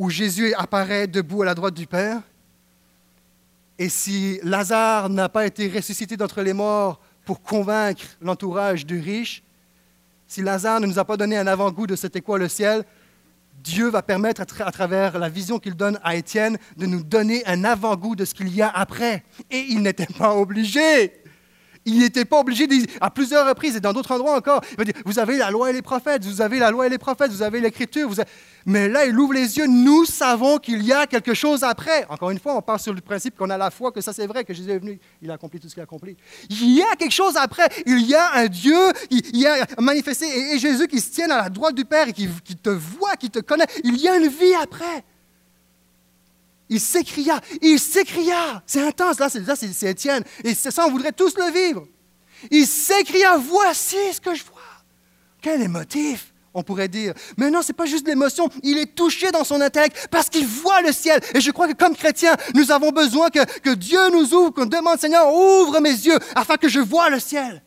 [0.00, 2.22] où Jésus apparaît debout à la droite du Père.
[3.78, 9.42] Et si Lazare n'a pas été ressuscité d'entre les morts pour convaincre l'entourage du riche,
[10.26, 12.82] si Lazare ne nous a pas donné un avant-goût de c'était quoi le ciel,
[13.62, 17.62] Dieu va permettre à, travers la vision qu'il donne à Étienne de nous donner un
[17.64, 19.22] avant-goût de ce qu'il y a après.
[19.50, 21.12] Et il n'était pas obligé.
[21.86, 24.84] Il n'était pas obligé, de, à plusieurs reprises et dans d'autres endroits encore, il va
[24.84, 27.30] dire, vous avez la loi et les prophètes, vous avez la loi et les prophètes,
[27.30, 28.10] vous avez l'écriture.
[28.66, 32.04] Mais là, il ouvre les yeux, nous savons qu'il y a quelque chose après.
[32.10, 34.26] Encore une fois, on part sur le principe qu'on a la foi, que ça c'est
[34.26, 36.16] vrai, que Jésus est venu, il a accompli tout ce qu'il a accompli.
[36.50, 37.68] Il y a quelque chose après.
[37.86, 41.44] Il y a un Dieu, il y a manifesté, et, Jésus qui se tient à
[41.44, 43.66] la droite du Père et qui te voit, qui te connaît.
[43.84, 45.04] Il y a une vie après.
[46.70, 48.62] Il s'écria, il s'écria.
[48.64, 50.22] C'est intense, là, c'est Étienne.
[50.44, 51.86] Et ça, on voudrait tous le vivre.
[52.50, 54.62] Il s'écria, voici ce que je vois.
[55.42, 57.12] Quel émotif, on pourrait dire.
[57.36, 60.46] Mais non, ce n'est pas juste l'émotion, il est touché dans son intellect parce qu'il
[60.46, 61.20] voit le ciel.
[61.34, 64.66] Et je crois que comme chrétiens, nous avons besoin que, que Dieu nous ouvre, qu'on
[64.66, 67.62] demande, Seigneur, ouvre mes yeux afin que je vois le ciel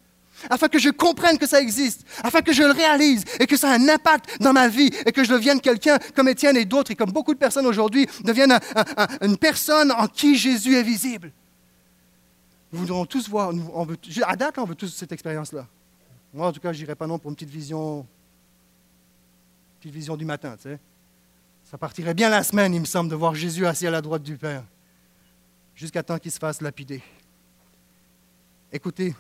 [0.50, 3.72] afin que je comprenne que ça existe, afin que je le réalise et que ça
[3.72, 6.92] a un impact dans ma vie et que je devienne quelqu'un comme Étienne et d'autres
[6.92, 8.60] et comme beaucoup de personnes aujourd'hui deviennent
[9.22, 11.32] une personne en qui Jésus est visible.
[12.72, 13.52] Nous voudrons tous voir,
[14.26, 15.68] à date, on veut tous cette expérience-là.
[16.34, 18.08] Moi, en tout cas, je n'irai pas non pour une petite vision,
[19.80, 20.80] petite vision du matin, tu sais.
[21.70, 24.24] Ça partirait bien la semaine, il me semble, de voir Jésus assis à la droite
[24.24, 24.64] du Père,
[25.76, 27.04] jusqu'à temps qu'il se fasse lapider.
[28.72, 29.14] Écoutez,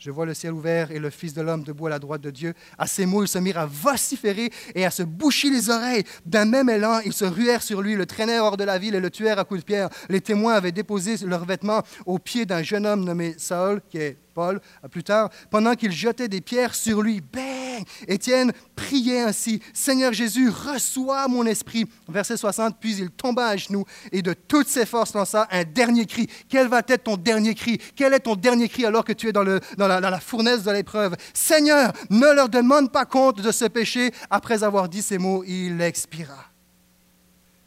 [0.00, 2.30] je vois le ciel ouvert et le Fils de l'homme debout à la droite de
[2.30, 2.54] Dieu.
[2.78, 6.04] À ces mots, ils se mirent à vociférer et à se boucher les oreilles.
[6.24, 9.00] D'un même élan, ils se ruèrent sur lui, le traînèrent hors de la ville et
[9.00, 9.90] le tuèrent à coups de pierre.
[10.08, 14.16] Les témoins avaient déposé leurs vêtements aux pieds d'un jeune homme nommé Saul, qui est
[14.30, 14.60] Paul,
[14.90, 17.20] plus tard, pendant qu'il jetait des pierres sur lui.
[17.20, 17.60] Bang!
[18.06, 21.86] Étienne priait ainsi, Seigneur Jésus, reçois mon esprit.
[22.08, 26.06] Verset 60, puis il tomba à genoux et de toutes ses forces lança un dernier
[26.06, 26.28] cri.
[26.48, 27.78] Quel va être ton dernier cri?
[27.94, 31.16] Quel est ton dernier cri alors que tu es dans, la, fournaise de l'épreuve?
[31.34, 34.12] Seigneur, ne leur demande pas compte de ce péché.
[34.30, 36.46] Après avoir dit ces mots, il expira.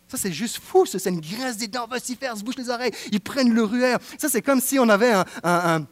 [0.07, 0.86] Ça, c'est juste fou.
[0.86, 2.91] C'est une graisse des dents vocifères, se bouche les oreilles.
[3.11, 3.97] Ils prennent le ruère.
[4.18, 5.88] Ça, c'est comme si on avait un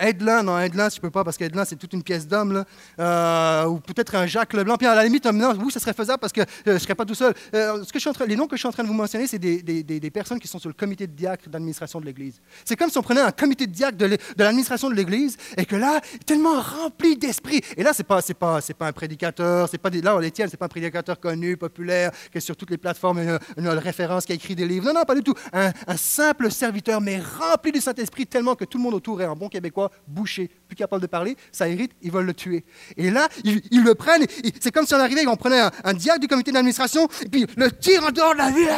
[0.00, 2.64] Edlin, non, Edlin, je ne peux pas parce qu'Edlin, c'est toute une pièce d'homme,
[2.98, 4.76] euh, ou peut-être un Jacques Leblanc.
[4.76, 7.04] Puis à la limite, oui, ça serait faisable parce que euh, je ne serais pas
[7.04, 7.34] tout seul.
[7.54, 8.88] Euh, ce que je suis en train, les noms que je suis en train de
[8.88, 12.00] vous mentionner, c'est des, des, des, personnes qui sont sur le comité de diacre d'administration
[12.00, 12.40] de l'Église.
[12.64, 15.76] C'est comme si on prenait un comité de diacre de l'administration de l'Église et que
[15.76, 17.60] là, tellement rempli d'esprit.
[17.76, 20.48] Et là, ce n'est pas, pas, pas un prédicateur, c'est pas là, on les tient,
[20.48, 24.24] c'est pas un prédicateur connu, populaire, qui est sur toutes les plateformes, une, une, référence,
[24.24, 24.86] qui a écrit des livres.
[24.86, 25.34] Non, non, pas du tout.
[25.52, 29.26] Un, un simple serviteur, mais rempli du Saint-Esprit tellement que tout le monde autour est
[29.26, 32.64] en bon québécois québécois, bouché, plus capable de parler, ça irrite, ils veulent le tuer.
[32.96, 34.26] Et là, ils, le prennent,
[34.60, 37.70] c'est comme si on arrivait, on prenait un, diacre du comité d'administration, et puis le
[37.70, 38.68] tire en dehors de la ville,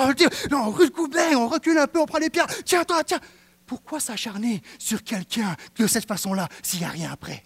[0.00, 0.92] on le tire, non, on recule,
[1.36, 3.20] on recule un peu, on prend les pierres, tiens, toi, tiens.
[3.66, 7.42] Pourquoi s'acharner sur quelqu'un de cette façon-là s'il n'y a rien après?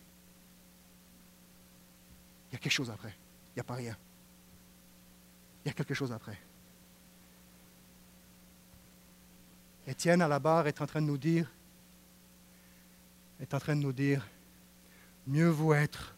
[2.51, 3.15] Il y a quelque chose après,
[3.53, 3.97] il n'y a pas rien.
[5.65, 6.37] Il y a quelque chose après.
[9.87, 11.51] Étienne à la barre est en train de nous dire,
[13.41, 14.27] est en train de nous dire,
[15.27, 16.15] mieux vaut être,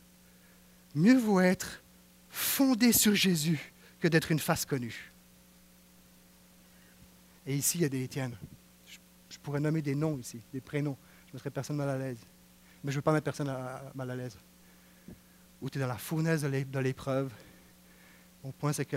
[0.95, 1.83] mieux vaut être
[2.29, 5.13] fondé sur Jésus que d'être une face connue.
[7.47, 8.37] Et ici, il y a des Étienne.
[9.29, 10.97] Je, pourrais nommer des noms ici, des prénoms.
[11.27, 12.19] Je ne mettrais personne mal à l'aise.
[12.85, 13.55] Mais je ne veux pas mettre personne
[13.95, 14.37] mal à l'aise.
[15.61, 17.33] Ou tu es dans la fournaise de l'épreuve.
[18.45, 18.97] Mon point, c'est que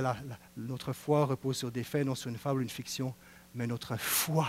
[0.58, 3.14] notre foi repose sur des faits, non sur une fable ou une fiction
[3.56, 4.48] mais notre foi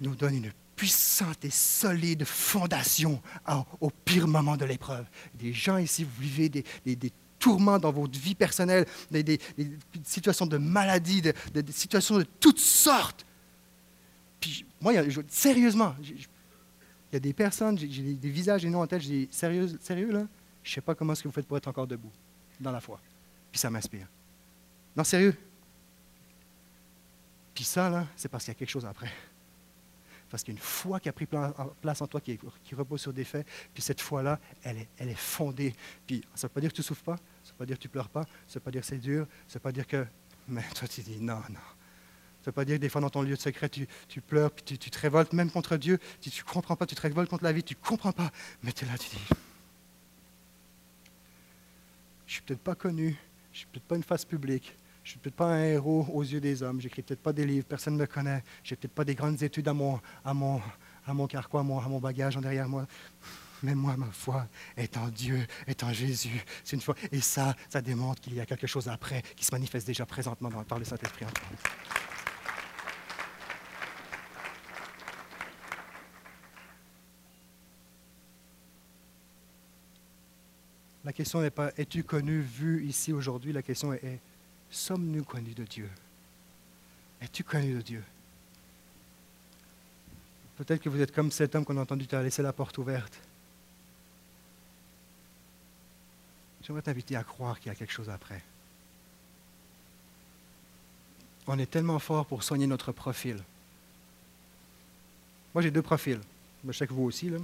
[0.00, 3.20] nous donne une puissante et solide fondation
[3.80, 5.06] au pire moment de l'épreuve.
[5.34, 6.64] Des gens ici, vous vivez des,
[7.38, 9.40] tourments dans votre vie personnelle, des,
[10.04, 11.32] situations de maladie, des,
[11.70, 13.26] situations de toutes sortes.
[14.40, 14.92] Puis moi,
[15.28, 16.16] sérieusement, il
[17.12, 20.12] y a des personnes, j'ai des visages et noms en tête, je dis, sérieux, sérieux
[20.12, 20.26] là,
[20.62, 22.12] je ne sais pas comment est-ce que vous faites pour être encore debout
[22.60, 23.00] dans la foi.
[23.50, 24.08] Puis ça m'inspire.
[24.96, 25.36] Non, sérieux,
[27.56, 29.10] puis ça, là, c'est parce qu'il y a quelque chose après.
[30.30, 32.38] Parce qu'il y a une foi qui a pris place en toi, qui,
[32.74, 33.46] repose sur des faits.
[33.72, 35.74] Puis cette foi-là, elle est, fondée.
[36.06, 37.66] Puis ça ne veut pas dire que tu ne souffres pas, ça ne veut pas
[37.66, 39.52] dire que tu ne pleures pas, ça ne veut pas dire que c'est dur, ça
[39.52, 40.06] ne veut pas dire que...
[40.48, 41.60] Mais toi, tu dis non, non.
[42.46, 43.86] Ça ne veut pas dire que des fois, dans ton lieu de secret, tu,
[44.20, 45.98] pleures, puis tu, te révoltes même contre Dieu.
[46.20, 48.30] Tu ne comprends pas, tu te révoltes contre la vie, tu ne comprends pas.
[48.62, 49.16] Mais tu es là, tu dis...
[52.26, 53.16] Je ne suis peut-être pas connu,
[53.52, 56.04] je ne suis peut-être pas une face publique, je ne suis peut-être pas un héros
[56.12, 56.80] aux yeux des hommes.
[56.80, 57.64] J'écris peut-être pas des livres.
[57.64, 58.42] Personne ne me connaît.
[58.64, 60.34] J'ai peut-être pas des grandes études à mon, à
[61.06, 62.88] à mon carquois, à mon, bagage en derrière moi.
[63.62, 66.44] Mais moi, ma foi est en Dieu, est en Jésus.
[66.64, 66.96] C'est une foi.
[67.12, 70.50] Et ça, ça démontre qu'il y a quelque chose après qui se manifeste déjà présentement
[70.64, 71.26] par le Saint-Esprit
[81.04, 83.52] La question n'est pas es-tu connu, vu ici aujourd'hui?
[83.52, 84.20] La question est
[84.70, 85.90] sommes-nous connus de Dieu?
[87.20, 88.04] Es-tu connu de Dieu?
[90.58, 92.78] Peut-être que vous êtes comme cet homme qu'on a entendu, tu as laissé la porte
[92.78, 93.18] ouverte.
[96.62, 98.42] J'aimerais t'inviter à croire qu'il y a quelque chose après.
[101.46, 103.42] On est tellement fort pour soigner notre profil.
[105.54, 106.20] Moi, j'ai deux profils.
[106.66, 107.30] Je sais que vous aussi.
[107.30, 107.38] Là.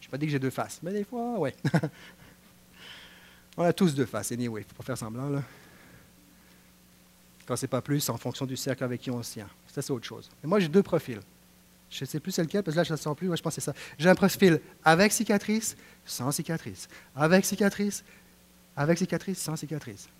[0.00, 1.54] Je n'ai pas dit que j'ai deux faces, mais des fois, ouais.
[3.56, 5.28] On a tous deux faces, anyway, il ne faut pas faire semblant.
[5.28, 5.42] Là.
[7.48, 9.48] Quand c'est pas plus, en fonction du cercle avec qui on se tient.
[9.68, 10.28] Ça, c'est autre chose.
[10.42, 11.20] Mais moi, j'ai deux profils.
[11.90, 13.26] Je ne sais plus c'est lequel, parce que là, je ne le sens plus.
[13.26, 13.74] Moi, je pense que c'est ça.
[13.98, 15.74] J'ai un profil avec cicatrice,
[16.04, 16.90] sans cicatrice.
[17.16, 18.04] Avec cicatrice,
[18.76, 20.10] avec cicatrice, sans cicatrice.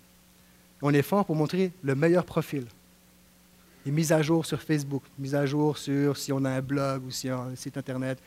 [0.81, 2.65] On est fort pour montrer le meilleur profil.
[3.85, 7.05] Et mise à jour sur Facebook, mise à jour sur si on a un blog
[7.05, 8.17] ou si on a un site Internet,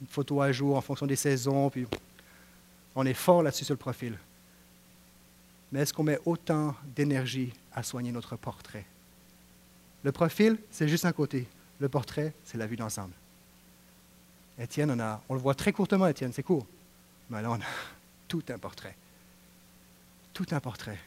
[0.00, 1.70] une photo à jour en fonction des saisons.
[1.70, 1.88] Puis
[2.94, 4.16] on est fort là-dessus sur le profil.
[5.74, 8.86] Mais est-ce qu'on met autant d'énergie à soigner notre portrait?
[10.04, 11.48] Le profil, c'est juste un côté.
[11.80, 13.12] Le portrait, c'est la vue d'ensemble.
[14.56, 16.64] Étienne, on, on le voit très courtement, Étienne, c'est court.
[17.28, 17.66] Mais là, on a
[18.28, 18.96] tout un portrait.
[20.32, 21.00] Tout un portrait.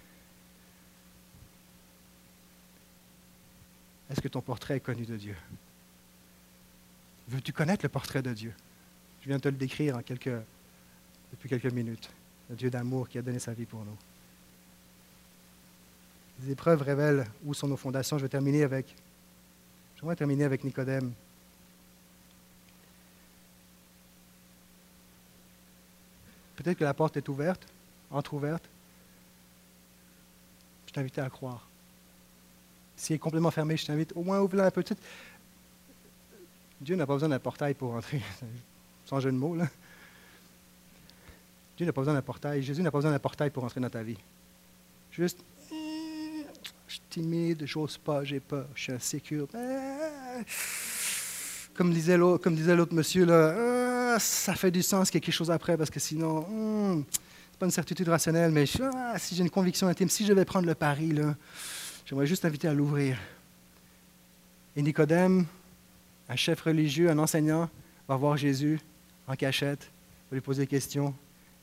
[4.09, 5.38] Est-ce que ton portrait est connu de Dieu?
[7.30, 8.53] Veux-tu connaître le portrait de Dieu?
[9.22, 12.09] Je viens de te le décrire depuis quelques minutes.
[12.49, 13.97] Le Dieu d'amour qui a donné sa vie pour nous.
[16.42, 18.18] Les épreuves révèlent où sont nos fondations.
[18.18, 18.94] Je vais terminer avec.
[19.98, 21.12] J'aimerais terminer avec Nicodème.
[26.56, 27.66] Peut-être que la porte est ouverte,
[28.12, 28.64] entre-ouverte.
[30.88, 31.68] Je t'invite à croire.
[32.96, 34.84] Si elle est complètement fermée, je t'invite au moins à ouvrir un peu.
[36.82, 38.22] Dieu n'a pas besoin d'un portail pour entrer,
[39.06, 39.56] sans jeu de mots.
[39.56, 39.68] Là.
[41.78, 42.64] Dieu n'a pas besoin d'un portail.
[42.64, 44.18] Jésus n'a pas besoin d'un portail pour entrer dans ta vie.
[45.12, 45.40] Juste
[46.88, 49.48] je suis timide, j'ose pas, j'ai peur, je suis insécure.
[51.76, 55.78] Comme disait l'autre monsieur, ah, ça fait du sens qu'il y ait quelque chose après,
[55.78, 59.50] parce que sinon, hmm, ce n'est pas une certitude rationnelle, mais ah, si j'ai une
[59.50, 61.14] conviction intime, si je vais prendre le pari,
[62.06, 63.18] j'aimerais juste inviter à l'ouvrir.
[64.76, 65.46] Et Nicodème,
[66.30, 67.70] un chef religieux, un enseignant,
[68.08, 68.80] va voir Jésus
[69.28, 69.92] en cachette,
[70.32, 71.14] va lui poser des questions,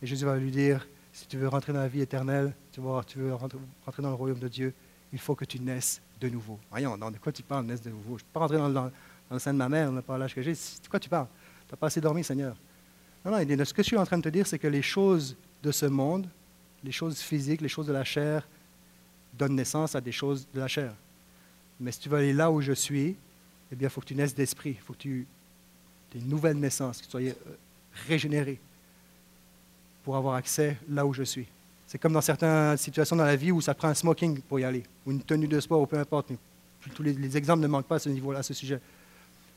[0.03, 2.91] et Jésus va lui dire, si tu veux rentrer dans la vie éternelle, tu veux
[2.91, 4.75] rentrer dans le royaume de Dieu,
[5.15, 6.59] il faut que tu naisses de nouveau.
[6.71, 8.19] Voyons, de quoi tu parles, naisse de nouveau?
[8.19, 8.91] Je ne peux pas rentrer dans,
[9.31, 10.53] le sein de ma mère, pas l'âge que j'ai.
[10.53, 11.29] De quoi tu parles?
[11.69, 12.57] Tu n'as pas assez dormi, Seigneur.
[13.25, 15.37] Non, non, ce que je suis en train de te dire, c'est que les choses
[15.63, 16.27] de ce monde,
[16.83, 18.47] les choses physiques, les choses de la chair,
[19.33, 20.93] donnent naissance à des choses de la chair.
[21.79, 23.17] Mais si tu veux aller là où je suis,
[23.71, 24.71] eh bien, il faut que tu naisses d'esprit.
[24.71, 25.29] Il faut que tu
[26.13, 27.33] aies une nouvelle naissance, que tu sois euh,
[28.09, 28.59] régénéré
[30.03, 31.47] pour avoir accès là où je suis.
[31.95, 34.65] C'est comme dans certaines situations dans la vie où ça prend un smoking pour y
[34.65, 36.33] aller, ou une tenue de sport, ou peu importe.
[36.93, 38.81] tous les, exemples ne manquent pas à ce niveau-là, à ce sujet.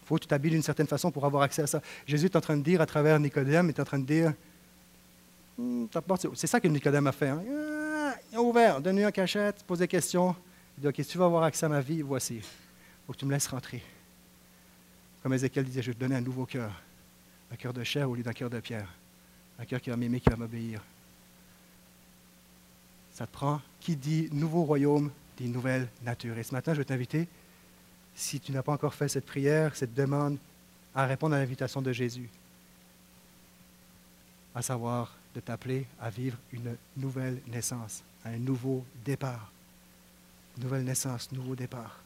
[0.03, 1.81] Il faut que tu t'habilles d'une certaine façon pour avoir accès à ça.
[2.05, 4.33] Jésus est en train de dire à travers Nicodème, est en train de dire,
[5.57, 5.85] hmm,
[6.35, 7.29] c'est ça que Nicodème a fait.
[7.29, 7.41] Hein.
[7.49, 10.35] Ah, il a ouvert, donne-lui un cachette, pose des questions.
[10.77, 12.35] Il dit, OK, si tu veux avoir accès à ma vie, voici.
[12.35, 12.43] Il
[13.07, 13.81] faut que tu me laisses rentrer.
[15.23, 16.69] Comme Ézéchiel disait, je vais te donner un nouveau cœur,
[17.51, 18.93] un cœur de chair au lieu d'un cœur de pierre,
[19.57, 20.83] un cœur qui va m'aimer, qui va m'obéir.
[23.17, 23.59] Ça te prend.
[23.79, 26.37] Qui dit nouveau royaume, dit nouvelle nature.
[26.37, 27.27] Et ce matin, je vais t'inviter,
[28.13, 30.37] si tu n'as pas encore fait cette prière, cette demande,
[30.93, 32.29] à répondre à l'invitation de Jésus,
[34.53, 39.51] à savoir de t'appeler à vivre une nouvelle naissance, un nouveau départ.
[40.59, 41.99] Nouvelle naissance, nouveau départ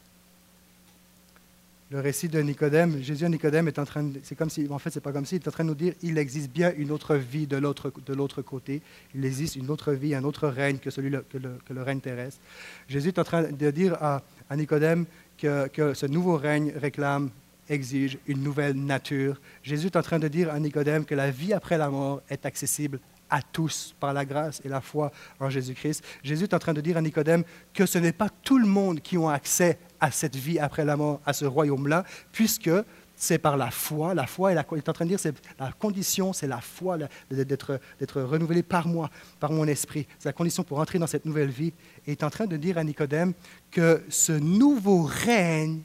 [1.92, 4.88] le récit de Nicodème, Jésus Nicodème est en train de, c'est comme si, en fait,
[4.88, 6.90] c'est pas comme si, il est en train de nous dire, il existe bien une
[6.90, 8.80] autre vie de l'autre, de l'autre côté.
[9.14, 12.00] Il existe une autre vie, un autre règne que celui que, le, que le règne
[12.00, 12.40] terrestre.
[12.88, 15.04] Jésus est en train de dire à, à Nicodème
[15.36, 17.28] que, que, ce nouveau règne réclame,
[17.68, 19.38] exige une nouvelle nature.
[19.62, 22.46] Jésus est en train de dire à Nicodème que la vie après la mort est
[22.46, 23.00] accessible
[23.32, 25.10] à tous par la grâce et la foi
[25.40, 26.04] en Jésus-Christ.
[26.22, 29.00] Jésus est en train de dire à Nicodème que ce n'est pas tout le monde
[29.00, 32.70] qui a accès à cette vie après la mort, à ce royaume-là, puisque
[33.16, 34.14] c'est par la foi.
[34.14, 36.98] La foi, il est en train de dire, c'est la condition, c'est la foi
[37.30, 39.10] d'être, d'être renouvelé par moi,
[39.40, 40.06] par mon esprit.
[40.18, 41.72] C'est la condition pour entrer dans cette nouvelle vie.
[42.06, 43.32] Et il est en train de dire à Nicodème
[43.70, 45.80] que ce nouveau règne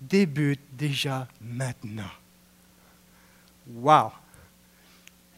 [0.00, 2.10] débute déjà maintenant.
[3.76, 4.10] Wow!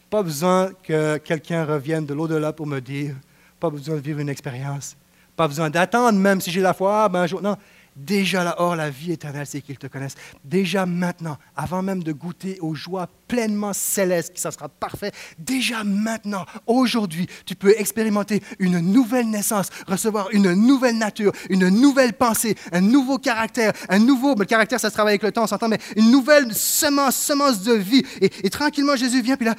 [0.09, 3.15] Pas besoin que quelqu'un revienne de l'au-delà pour me dire,
[3.59, 4.95] pas besoin de vivre une expérience,
[5.35, 7.57] pas besoin d'attendre même si j'ai la foi, ben un jour, non.
[7.97, 10.15] Déjà là, hors la vie éternelle, c'est qu'ils te connaissent.
[10.45, 15.83] Déjà maintenant, avant même de goûter aux joies pleinement célestes, qui ça sera parfait, déjà
[15.83, 22.55] maintenant, aujourd'hui, tu peux expérimenter une nouvelle naissance, recevoir une nouvelle nature, une nouvelle pensée,
[22.71, 25.67] un nouveau caractère, un nouveau, le caractère, ça se travaille avec le temps, on s'entend,
[25.67, 28.05] mais une nouvelle semence, semence de vie.
[28.21, 29.55] Et tranquillement, Jésus vient, puis là,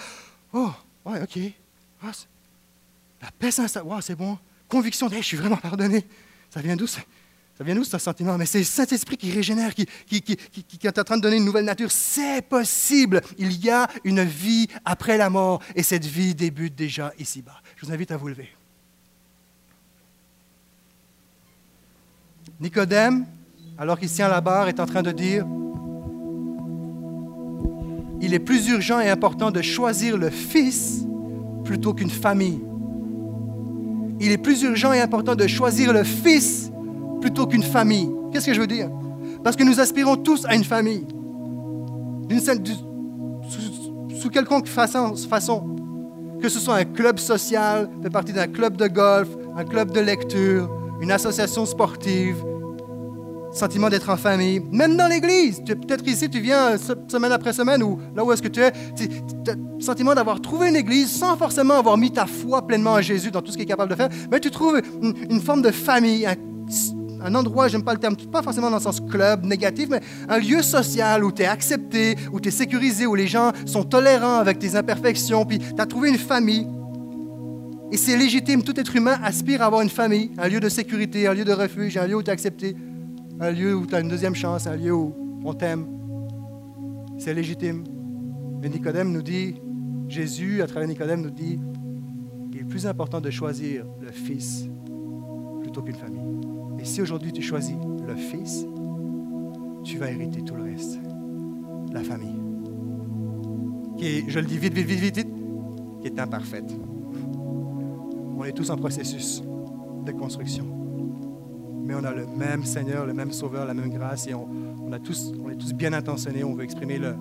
[0.58, 0.72] Oh,
[1.04, 1.38] ouais, OK.
[2.02, 2.10] Ah,
[3.22, 3.50] la paix.
[3.84, 4.36] Wow, c'est bon.
[4.68, 6.04] Conviction, je suis vraiment pardonné.
[6.50, 7.00] Ça vient d'où ça?
[7.60, 8.36] vient d'où ce sentiment?
[8.36, 11.36] Mais c'est le Saint-Esprit qui régénère, qui, qui, qui, qui, est en train de donner
[11.36, 11.92] une nouvelle nature.
[11.92, 13.20] C'est possible.
[13.38, 17.60] Il y a une vie après la mort et cette vie débute déjà ici-bas.
[17.76, 18.48] Je vous invite à vous lever.
[22.60, 23.26] Nicodème,
[23.78, 25.46] alors qu'il tient la barre, est en train de dire
[28.20, 31.04] il est plus urgent et important de choisir le Fils
[31.64, 32.60] plutôt qu'une famille.
[34.20, 36.70] Il est plus urgent et important de choisir le Fils
[37.20, 38.10] plutôt qu'une famille.
[38.32, 38.90] Qu'est-ce que je veux dire?
[39.44, 41.06] Parce que nous aspirons tous à une famille.
[44.20, 45.14] sous, quelconque façon,
[46.40, 50.00] que ce soit un club social, fait partie d'un club de golf, un club de
[50.00, 50.68] lecture,
[51.00, 52.36] une association sportive,
[53.52, 55.62] sentiment d'être en famille, même dans l'Église.
[55.64, 59.50] Peut-être ici, tu viens semaine après semaine, ou là où est-ce que tu es, tu
[59.50, 63.30] as sentiment d'avoir trouvé une Église sans forcément avoir mis ta foi pleinement en Jésus
[63.30, 66.26] dans tout ce qu'il est capable de faire, mais tu trouves une, forme de famille,
[66.26, 70.38] un, endroit, j'aime pas le terme, pas forcément dans le sens club négatif, mais un
[70.38, 74.38] lieu social où tu es accepté, où tu es sécurisé, où les gens sont tolérants
[74.38, 76.66] avec tes imperfections, puis tu as trouvé une famille.
[77.90, 81.26] Et c'est légitime, tout être humain aspire à avoir une famille, un lieu de sécurité,
[81.26, 82.76] un lieu de refuge, un lieu où tu es accepté
[83.40, 85.86] un lieu où tu as une deuxième chance, un lieu où on t'aime.
[87.18, 87.84] C'est légitime.
[88.60, 89.60] Mais Nicodème nous dit,
[90.08, 91.58] Jésus, à travers Nicodème, nous dit
[92.50, 94.68] qu'il est plus important de choisir le Fils
[95.62, 96.22] plutôt qu'une famille.
[96.80, 97.76] Et si aujourd'hui tu choisis
[98.06, 98.66] le Fils,
[99.84, 100.98] tu vas hériter tout le reste.
[101.92, 102.40] La famille.
[103.96, 105.28] Qui je le dis vite, vite, vite, vite, vite,
[106.00, 106.70] qui est imparfaite.
[108.36, 109.42] On est tous en processus
[110.04, 110.77] de construction
[111.88, 114.98] mais on a le même Seigneur, le même Sauveur, la même grâce, et on, est
[114.98, 115.32] tous
[115.72, 117.16] bien intentionnés, on veut exprimer le,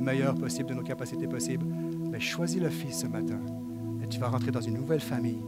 [0.00, 1.66] meilleur possible de nos capacités possibles.
[2.10, 3.38] Mais choisis le Fils ce matin,
[4.02, 5.42] et tu vas rentrer dans une nouvelle famille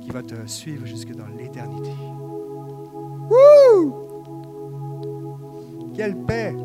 [0.00, 1.92] qui va te suivre jusque dans l'éternité.
[5.94, 6.56] Quelle paix,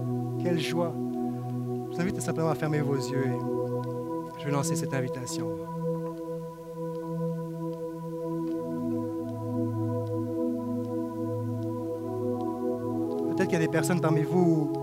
[0.42, 0.96] quelle joie.
[1.92, 5.63] Je vous invite simplement à fermer vos yeux et je vais lancer cette invitation.
[13.54, 14.74] Il y a des personnes parmi vous,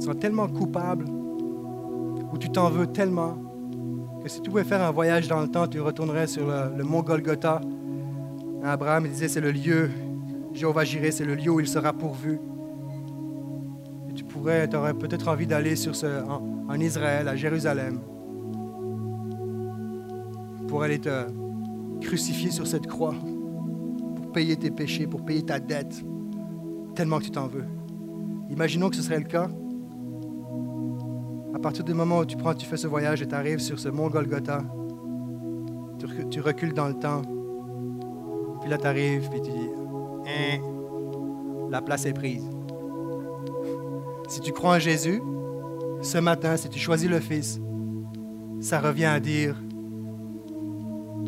[0.00, 1.04] sens tellement coupable,
[2.32, 3.38] où tu t'en veux tellement,
[4.24, 7.02] que si tu pouvais faire un voyage dans le temps, tu retournerais sur le, mont
[7.02, 7.60] Golgotha.
[8.64, 9.88] Abraham disait, c'est le lieu,
[10.52, 12.40] Jéhovah Jireh, c'est le lieu où il sera pourvu.
[14.10, 18.00] Et tu pourrais, tu aurais peut-être envie d'aller sur ce, en, en Israël, à Jérusalem,
[20.66, 21.26] pour aller te
[22.00, 23.14] crucifier sur cette croix,
[24.16, 26.04] pour payer tes péchés, pour payer ta dette,
[26.96, 27.64] tellement que tu t'en veux.
[28.50, 29.48] Imaginons que ce serait le cas.
[31.54, 33.78] À partir du moment où tu prends, tu fais ce voyage et tu arrives sur
[33.78, 34.62] ce mont Golgotha,
[35.98, 37.22] tu, recu- tu recules dans le temps,
[38.60, 39.70] puis là tu arrives, puis tu dis,
[40.28, 40.58] Hein,
[41.70, 42.44] la place est prise.
[44.28, 45.22] Si tu crois en Jésus,
[46.02, 47.60] ce matin, si tu choisis le Fils,
[48.60, 49.56] ça revient à dire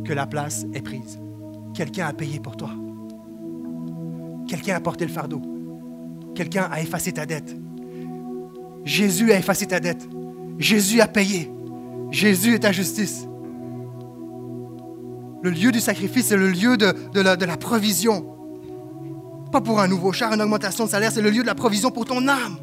[0.05, 1.21] que la place est prise.
[1.75, 2.71] Quelqu'un a payé pour toi.
[4.49, 5.41] Quelqu'un a porté le fardeau.
[6.39, 7.57] Quelqu'un a effacé ta dette.
[8.85, 10.09] Jésus a effacé ta dette.
[10.57, 11.51] Jésus a payé.
[12.13, 13.27] Jésus est ta justice.
[15.43, 18.25] Le lieu du sacrifice, c'est le lieu de, la, de la provision.
[19.51, 21.91] Pas pour un nouveau char, une augmentation de salaire, c'est le lieu de la provision
[21.91, 22.57] pour ton âme.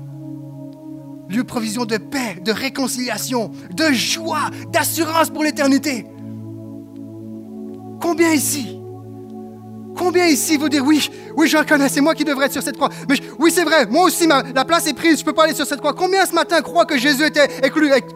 [1.28, 6.06] Lieu de provision de paix, de réconciliation, de joie, d'assurance pour l'éternité.
[8.00, 8.75] Combien ici
[9.98, 12.76] Combien ici vous dire oui, oui, je reconnais, c'est moi qui devrais être sur cette
[12.76, 12.89] croix.
[13.08, 15.43] Mais oui, c'est vrai, moi aussi, ma- la place est prise, je ne peux pas
[15.46, 15.93] aller sur cette croix.
[15.93, 17.70] Combien ce matin croient que Jésus était est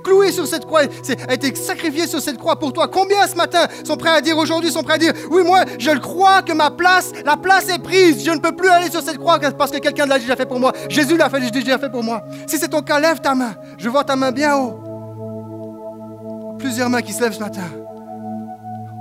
[0.03, 0.81] cloué, sur cette croix,
[1.27, 2.87] a été sacrifié sur cette croix pour toi?
[2.87, 5.91] Combien ce matin sont prêts à dire aujourd'hui, sont prêts à dire oui, moi, je
[5.91, 9.17] crois que ma place, la place est prise, je ne peux plus aller sur cette
[9.17, 10.73] croix parce que quelqu'un l'a déjà fait pour moi.
[10.89, 12.21] Jésus l'a fait, déjà fait pour moi.
[12.47, 13.53] Si c'est ton cas, lève ta main.
[13.77, 16.57] Je vois ta main bien haut.
[16.59, 17.63] Plusieurs mains qui se lèvent ce matin.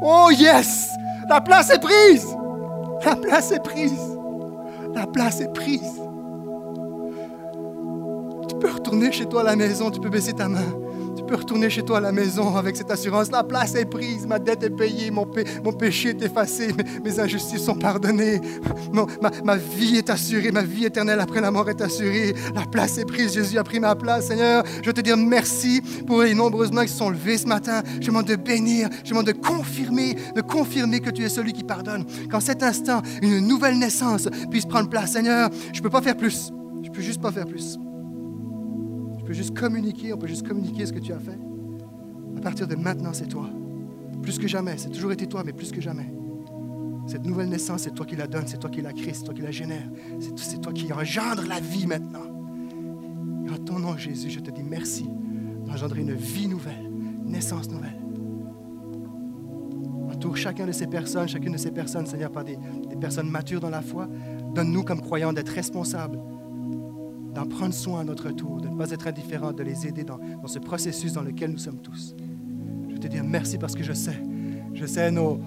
[0.01, 0.91] Oh yes!
[1.29, 2.27] La place est prise!
[3.05, 4.19] La place est prise!
[4.95, 6.01] La place est prise!
[8.49, 10.65] Tu peux retourner chez toi à la maison, tu peux baisser ta main.
[11.29, 13.31] Peux retourner chez toi à la maison avec cette assurance.
[13.31, 16.69] La place est prise, ma dette est payée, mon, pé- mon péché est effacé,
[17.05, 18.41] mes, injustices sont pardonnées.
[18.93, 22.35] Ma, ma vie est assurée, ma vie éternelle après la mort est assurée.
[22.55, 24.29] La place est prise, Jésus a pris ma place.
[24.29, 27.83] Seigneur, je te dire merci pour les nombreuses mains qui sont levées ce matin.
[28.01, 31.63] Je demande de bénir, je demande de confirmer, de confirmer que tu es celui qui
[31.63, 32.07] pardonne.
[32.31, 35.13] Qu'en cet instant, une nouvelle naissance puisse prendre place.
[35.13, 36.51] Seigneur, je ne peux pas faire plus.
[36.83, 37.77] Je peux juste pas faire plus.
[39.31, 41.39] Juste communiquer, on peut juste communiquer ce que tu as fait.
[42.37, 43.49] À partir de maintenant, c'est toi.
[44.23, 46.13] Plus que jamais, c'est toujours été toi, mais plus que jamais.
[47.07, 49.35] Cette nouvelle naissance, c'est toi qui la donne, c'est toi qui la crée, c'est toi
[49.35, 49.89] qui la génère.
[50.37, 52.25] C'est toi qui engendre la vie maintenant.
[53.47, 55.09] Et en ton nom, Jésus, je te dis merci
[55.67, 56.91] d'engendrer une vie nouvelle,
[57.25, 57.97] une naissance nouvelle.
[60.11, 62.59] Entoure chacun de ces personnes, chacune de ces personnes, Seigneur, par des
[63.01, 64.09] personnes matures dans la foi.
[64.55, 66.19] Donne-nous comme croyants d'être responsables
[67.39, 70.19] d'en prendre soin à notre tour, de ne pas être indifférents, de les aider dans,
[70.19, 72.17] dans ce processus dans lequel nous sommes tous.
[72.89, 74.21] Je veux te dire merci parce que je sais,
[74.75, 75.39] je sais, nos,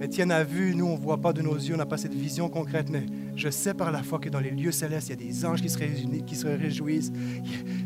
[0.00, 2.14] Étienne a vu, nous on ne voit pas de nos yeux, on n'a pas cette
[2.14, 5.14] vision concrète, mais je sais par la foi que dans les lieux célestes, il y
[5.14, 7.10] a des anges qui se, réunis- qui se réjouissent.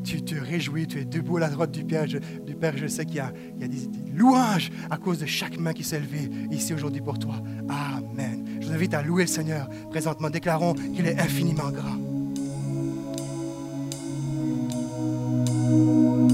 [0.05, 2.09] Tu te réjouis, tu es debout à la droite du Père.
[2.09, 4.97] Je, du Père, je sais qu'il y a, il y a des, des louanges à
[4.97, 7.37] cause de chaque main qui s'est levée ici aujourd'hui pour toi.
[7.69, 8.45] Amen.
[8.61, 9.69] Je vous invite à louer le Seigneur.
[9.91, 12.10] Présentement, déclarons qu'il est infiniment grand.
[15.71, 16.30] Música